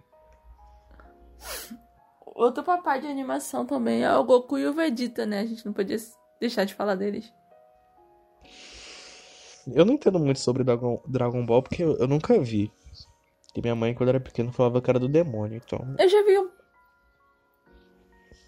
[2.27, 5.41] Outro papai de animação também é o Goku e o Vegeta, né?
[5.41, 5.99] A gente não podia
[6.41, 7.33] deixar de falar deles.
[9.67, 12.73] Eu não entendo muito sobre Dragon, Dragon Ball porque eu, eu nunca vi.
[13.55, 15.95] E minha mãe, quando era pequena, falava que era do demônio, então.
[15.99, 16.51] Eu já vi um.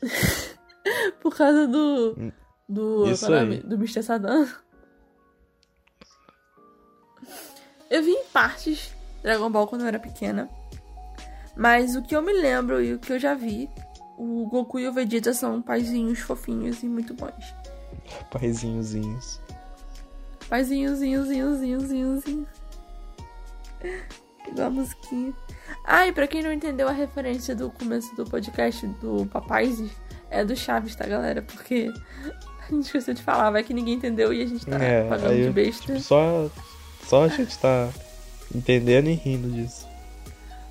[1.20, 2.33] Por causa do.
[2.68, 3.11] Do.
[3.11, 3.59] Isso é nome?
[3.59, 4.02] Do Mr.
[4.02, 4.48] Sadan.
[7.90, 10.48] Eu vi em partes Dragon Ball quando eu era pequena.
[11.57, 13.68] Mas o que eu me lembro e o que eu já vi,
[14.16, 17.55] o Goku e o Vegeta são paizinhos fofinhos e muito bons.
[18.31, 19.40] Paizinhozinhos.
[21.28, 22.24] Zinhos.
[24.48, 25.33] Igual a musiquinha.
[25.85, 29.83] Ah, e pra quem não entendeu a referência do começo do podcast do Papais,
[30.31, 31.42] é do Chaves, tá, galera?
[31.42, 31.90] Porque
[32.61, 35.35] a gente esqueceu de falar, vai que ninguém entendeu e a gente tá É, pagando
[35.42, 35.87] de besta.
[35.87, 36.50] tipo, só,
[37.07, 37.88] só a gente tá
[38.55, 39.87] entendendo e rindo disso.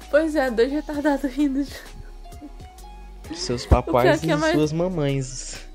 [0.09, 1.63] Pois é, dois retardados rindo.
[1.63, 5.65] de- Seus papais é e mais- suas mamães.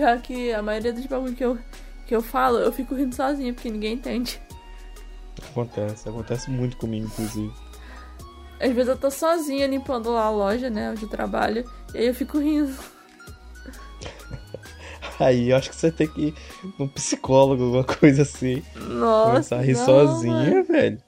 [0.00, 1.58] Pior que a maioria dos bagulho que eu,
[2.06, 4.40] que eu falo, eu fico rindo sozinha, porque ninguém entende.
[5.50, 7.52] Acontece, acontece muito comigo, inclusive.
[8.58, 12.06] Às vezes eu tô sozinha limpando lá a loja, né, onde eu trabalho, e aí
[12.06, 12.72] eu fico rindo.
[15.20, 16.34] Aí eu acho que você tem que ir
[16.78, 18.62] num psicólogo, alguma coisa assim.
[18.74, 20.64] Nossa, Começar a rir não, sozinha, mano.
[20.64, 21.02] velho.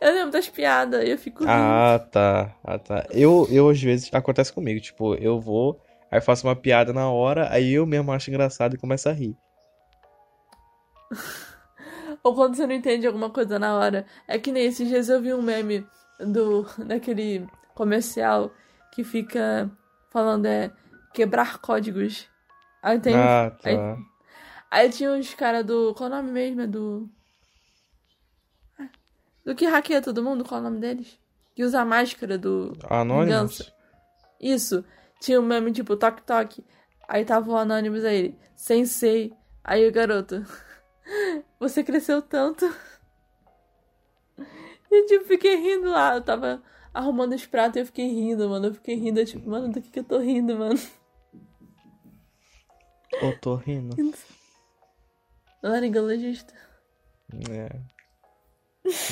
[0.00, 1.52] Eu lembro das piadas, eu fico rindo.
[1.52, 2.56] Ah, tá.
[2.64, 3.06] Ah, tá.
[3.10, 4.80] Eu, eu, às vezes, acontece comigo.
[4.80, 5.78] Tipo, eu vou,
[6.10, 9.36] aí faço uma piada na hora, aí eu mesmo acho engraçado e começo a rir.
[12.22, 14.06] Ou quando você não entende alguma coisa na hora.
[14.26, 15.86] É que nem esses dias eu vi um meme
[16.18, 18.50] do daquele comercial
[18.92, 19.70] que fica
[20.10, 20.70] falando é
[21.12, 22.28] quebrar códigos.
[22.82, 23.14] Aí tem.
[23.14, 23.68] Ah, tá.
[23.68, 23.76] aí,
[24.70, 25.94] aí tinha uns caras do.
[25.94, 26.62] Qual o nome mesmo?
[26.62, 27.08] É do.
[28.78, 28.88] Ah,
[29.44, 30.44] Do que hackeia todo mundo?
[30.44, 31.18] Qual é o nome deles?
[31.54, 32.76] Que usa a máscara do.
[32.88, 33.26] Anônimos?
[33.26, 33.72] Vingança.
[34.40, 34.84] Isso.
[35.24, 36.62] Tinha um meme tipo toque toque.
[37.08, 39.32] Aí tava o Anonymous aí, ele, sensei.
[39.64, 40.44] Aí o garoto,
[41.58, 42.66] você cresceu tanto.
[44.90, 46.14] E tipo, fiquei rindo lá.
[46.14, 48.66] Eu tava arrumando os pratos e eu fiquei rindo, mano.
[48.66, 50.78] Eu fiquei rindo, eu, tipo, mano, do que que eu tô rindo, mano?
[53.20, 53.96] Eu tô rindo.
[55.60, 56.54] Laringologista.
[57.50, 57.76] É.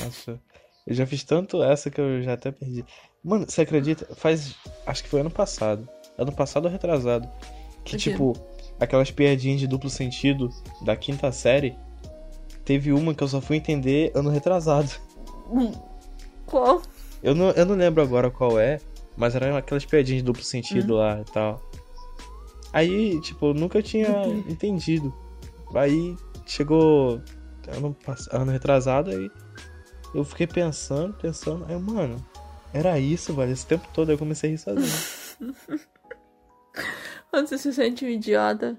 [0.05, 0.41] Nossa.
[0.87, 2.85] Eu já fiz tanto essa que eu já até perdi.
[3.25, 4.15] Mano, você acredita?
[4.15, 4.55] Faz.
[4.87, 5.89] Acho que foi ano passado.
[6.17, 7.29] Ano passado ou retrasado.
[7.85, 8.35] Que tipo,
[8.79, 10.51] aquelas piadinhas de duplo sentido
[10.83, 11.77] da quinta série.
[12.65, 14.91] Teve uma que eu só fui entender ano retrasado.
[16.47, 16.83] Qual?
[17.23, 18.81] Eu não, eu não lembro agora qual é,
[19.17, 21.61] mas eram aquelas piadinhas de duplo sentido lá e tal.
[22.73, 25.13] Aí, tipo, eu nunca tinha entendido.
[25.75, 27.21] Aí chegou
[27.69, 27.97] ano,
[28.31, 29.31] ano retrasado, aí
[30.15, 32.25] eu fiquei pensando, pensando, aí, mano,
[32.73, 35.81] era isso, velho, esse tempo todo eu comecei a rir sozinho.
[37.31, 38.77] Quando você se sente um idiota.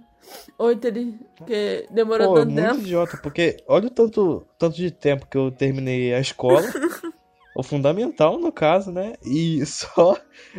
[0.57, 1.19] Ou então ele.
[1.45, 2.81] Que demorou Pô, tanto muito tempo.
[2.81, 6.61] idiota, porque olha o tanto, tanto de tempo que eu terminei a escola
[7.55, 9.13] o fundamental no caso, né?
[9.23, 10.17] E só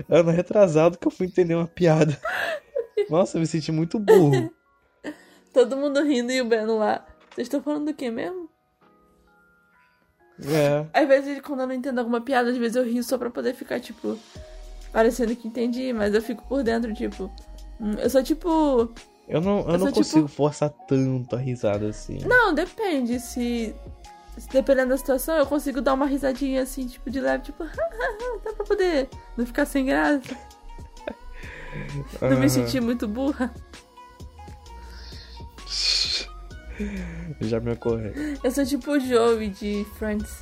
[0.08, 2.18] ano retrasado que eu fui entender uma piada.
[3.08, 4.52] Nossa, eu me senti muito burro.
[5.52, 7.06] Todo mundo rindo e o Breno lá.
[7.30, 8.48] Vocês estão falando do quê mesmo?
[10.40, 10.86] É.
[10.92, 13.54] Às vezes, quando eu não entendo alguma piada, às vezes eu rio só pra poder
[13.54, 14.18] ficar, tipo,
[14.94, 17.30] parecendo que entendi, mas eu fico por dentro, tipo.
[17.80, 18.88] hum, Eu sou tipo.
[19.28, 22.18] Eu não, eu Eu não sou, consigo tipo- forçar tanto a risada assim.
[22.24, 23.18] Não, depende.
[23.20, 23.74] Se,
[24.38, 27.64] se dependendo da situação, eu consigo dar uma risadinha assim, tipo, de leve, tipo,
[28.44, 30.22] dá pra poder não ficar sem graça.
[32.20, 33.52] Não me sentir muito burra.
[37.40, 38.12] Já me ocorreu.
[38.42, 40.38] Eu sou tipo o Joey de Friends,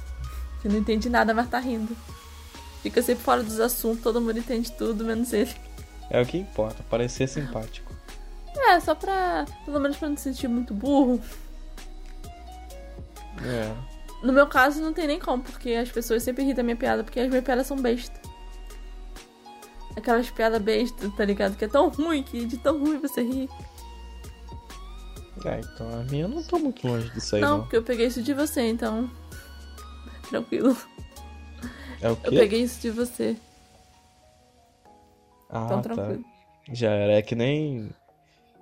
[0.60, 1.96] que não entende nada, mas tá rindo.
[2.82, 5.54] Fica sempre fora dos assuntos, todo mundo entende tudo, menos ele.
[6.10, 7.92] É o que importa, parecer simpático.
[8.56, 9.46] É, só pra.
[9.64, 11.20] Pelo menos pra não se sentir muito burro.
[13.44, 13.72] É.
[14.22, 17.02] No meu caso, não tem nem como, porque as pessoas sempre ri da minha piada,
[17.02, 18.20] porque as minhas piadas são besta.
[19.96, 21.56] Aquelas piadas bestas, tá ligado?
[21.56, 23.48] Que é tão ruim que de tão ruim você ri.
[25.44, 27.60] Ah, então a minha eu não tô muito longe disso aí, não, não.
[27.62, 29.10] porque eu peguei isso de você, então.
[30.28, 30.76] Tranquilo.
[32.02, 32.38] É o Eu quê?
[32.38, 33.36] peguei isso de você,
[35.48, 35.94] Ah, então tá.
[35.94, 36.24] tranquilo.
[36.72, 37.12] Já era.
[37.14, 37.90] É que nem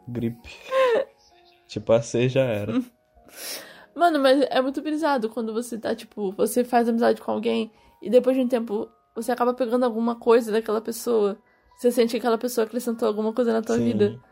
[0.08, 0.48] gripe.
[1.68, 2.72] tipo, passei já era.
[3.94, 7.70] Mano, mas é muito brisado quando você tá, tipo, você faz amizade com alguém
[8.00, 11.36] e depois de um tempo você acaba pegando alguma coisa daquela pessoa.
[11.76, 13.84] Você sente que aquela pessoa acrescentou alguma coisa na tua Sim.
[13.84, 14.20] vida.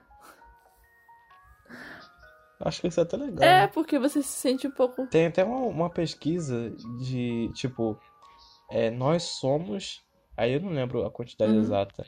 [2.60, 3.48] Acho que isso é até legal.
[3.48, 3.66] É, né?
[3.68, 5.06] porque você se sente um pouco.
[5.06, 7.98] Tem até uma, uma pesquisa de, tipo,
[8.70, 10.02] é, nós somos,
[10.36, 11.60] aí eu não lembro a quantidade Uhum.
[11.60, 12.06] exata,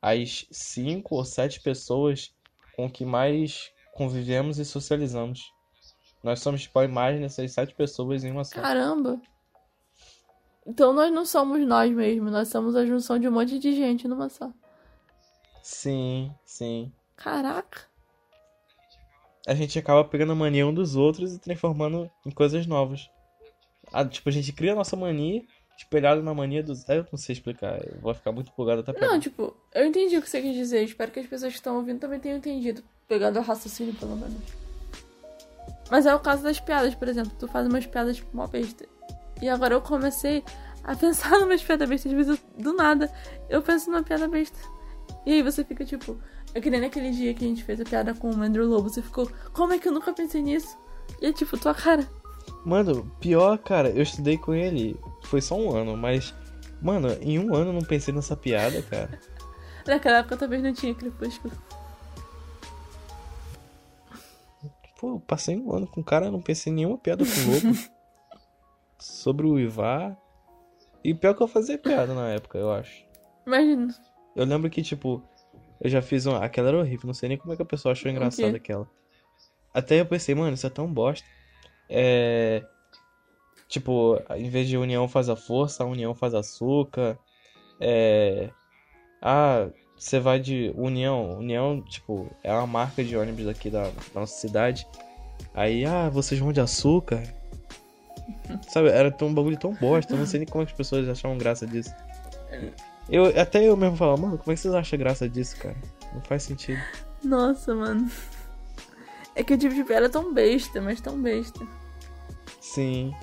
[0.00, 2.34] as cinco ou sete pessoas
[2.76, 5.40] com que mais convivemos e socializamos.
[6.22, 8.60] Nós somos, tipo, a imagem dessas sete pessoas em uma só.
[8.60, 9.20] Caramba!
[10.66, 14.08] Então nós não somos nós mesmos, nós somos a junção de um monte de gente
[14.08, 14.52] numa só.
[15.62, 16.92] Sim, sim.
[17.16, 17.88] Caraca!
[19.46, 23.08] A gente acaba pegando a mania um dos outros e transformando em coisas novas.
[23.92, 25.42] Ah, tipo, a gente cria a nossa mania
[25.76, 26.88] espelhada na mania dos.
[26.88, 29.18] Eu não sei explicar, eu vou ficar muito empolgado até Não, pegar.
[29.20, 30.82] tipo, eu entendi o que você quis dizer.
[30.84, 32.82] Espero que as pessoas que estão ouvindo também tenham entendido.
[33.08, 34.36] Pegado o raciocínio, pelo menos.
[35.90, 37.32] Mas é o caso das piadas, por exemplo.
[37.38, 38.86] Tu faz umas piadas, tipo, mó besta.
[39.40, 40.42] E agora eu comecei
[40.82, 42.12] a pensar numas piadas bestas.
[42.12, 43.10] Às vezes, eu- do nada,
[43.48, 44.58] eu penso numa piada besta.
[45.24, 46.18] E aí você fica, tipo...
[46.54, 48.88] É que nem naquele dia que a gente fez a piada com o Andrew Lobo.
[48.88, 50.74] Você ficou, como é que eu nunca pensei nisso?
[51.20, 52.08] E é tipo, tua cara.
[52.66, 54.98] Mano, pior, cara, eu estudei com ele.
[55.22, 56.34] Foi só um ano, mas.
[56.82, 59.20] Mano, em um ano eu não pensei nessa piada, cara.
[59.86, 61.54] Naquela época talvez não tinha crepúsculo.
[64.98, 67.30] Pô, eu passei um ano com o cara, eu não pensei em nenhuma piada com
[67.30, 67.78] o lobo.
[68.98, 70.16] Sobre o Ivar.
[71.04, 73.06] E pior que eu fazia piada na época, eu acho.
[73.46, 73.94] Imagina.
[74.34, 75.22] Eu lembro que, tipo,
[75.80, 76.44] eu já fiz uma.
[76.44, 78.90] Aquela era horrível, não sei nem como é que a pessoa achou engraçada aquela.
[79.72, 81.24] Até eu pensei, mano, isso é tão bosta.
[81.88, 82.64] É.
[83.68, 87.18] Tipo, em vez de união faz a força, a união faz açúcar.
[87.80, 88.50] É.
[89.20, 91.38] Ah, você vai de União.
[91.38, 94.86] União, tipo, é uma marca de ônibus aqui da, da nossa cidade.
[95.54, 97.22] Aí, ah, vocês vão de açúcar.
[98.68, 100.12] Sabe, era tão, um bagulho tão bosta.
[100.12, 101.94] Eu não sei nem como é as pessoas achavam graça disso.
[103.08, 105.76] Eu, até eu mesmo falava, mano, como é que vocês acham graça disso, cara?
[106.12, 106.80] Não faz sentido.
[107.24, 108.10] Nossa, mano.
[109.36, 111.64] É que o tipo de piada é tão besta, mas tão besta.
[112.60, 113.14] Sim.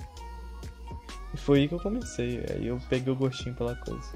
[1.33, 2.45] E foi aí que eu comecei.
[2.51, 4.07] Aí eu peguei o gostinho pela coisa.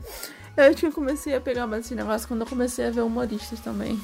[0.56, 3.02] Eu acho que eu comecei a pegar mais esse negócio quando eu comecei a ver
[3.02, 4.00] humoristas também.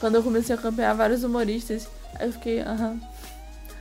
[0.00, 1.86] Quando eu comecei a acompanhar vários humoristas,
[2.18, 2.98] aí eu fiquei, aham.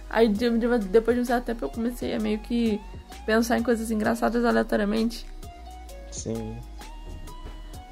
[0.09, 2.79] Aí de- de- depois de um certo tempo eu comecei a meio que
[3.25, 5.25] pensar em coisas engraçadas aleatoriamente.
[6.11, 6.57] Sim.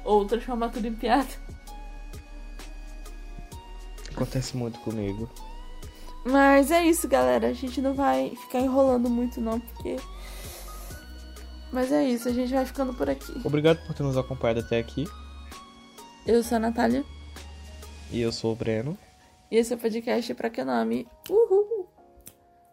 [0.04, 1.28] Ou transformar tudo em piada.
[4.22, 5.28] Acontece muito comigo.
[6.24, 7.48] Mas é isso, galera.
[7.48, 9.96] A gente não vai ficar enrolando muito, não, porque.
[11.72, 13.32] Mas é isso, a gente vai ficando por aqui.
[13.44, 15.04] Obrigado por ter nos acompanhado até aqui.
[16.26, 17.04] Eu sou a Natália.
[18.10, 18.96] E eu sou o Breno.
[19.50, 21.06] E esse é o podcast Pra Que Nome?
[21.28, 21.88] Uhul!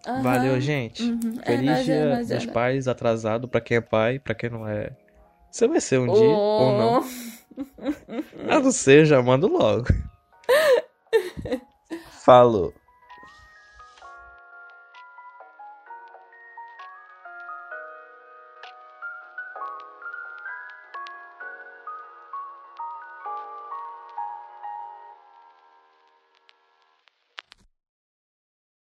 [0.07, 0.21] Aham.
[0.21, 1.03] Valeu, gente.
[1.03, 1.39] Uhum.
[1.41, 2.53] É Feliz nóis, é dia nóis, é dos nóis.
[2.53, 4.91] pais, atrasado pra quem é pai, pra quem não é.
[5.51, 7.05] Você vai ser um dia ou não?
[7.57, 7.93] Oh.
[8.49, 9.85] Ah, não sei, já mando logo.
[12.25, 12.73] Falou.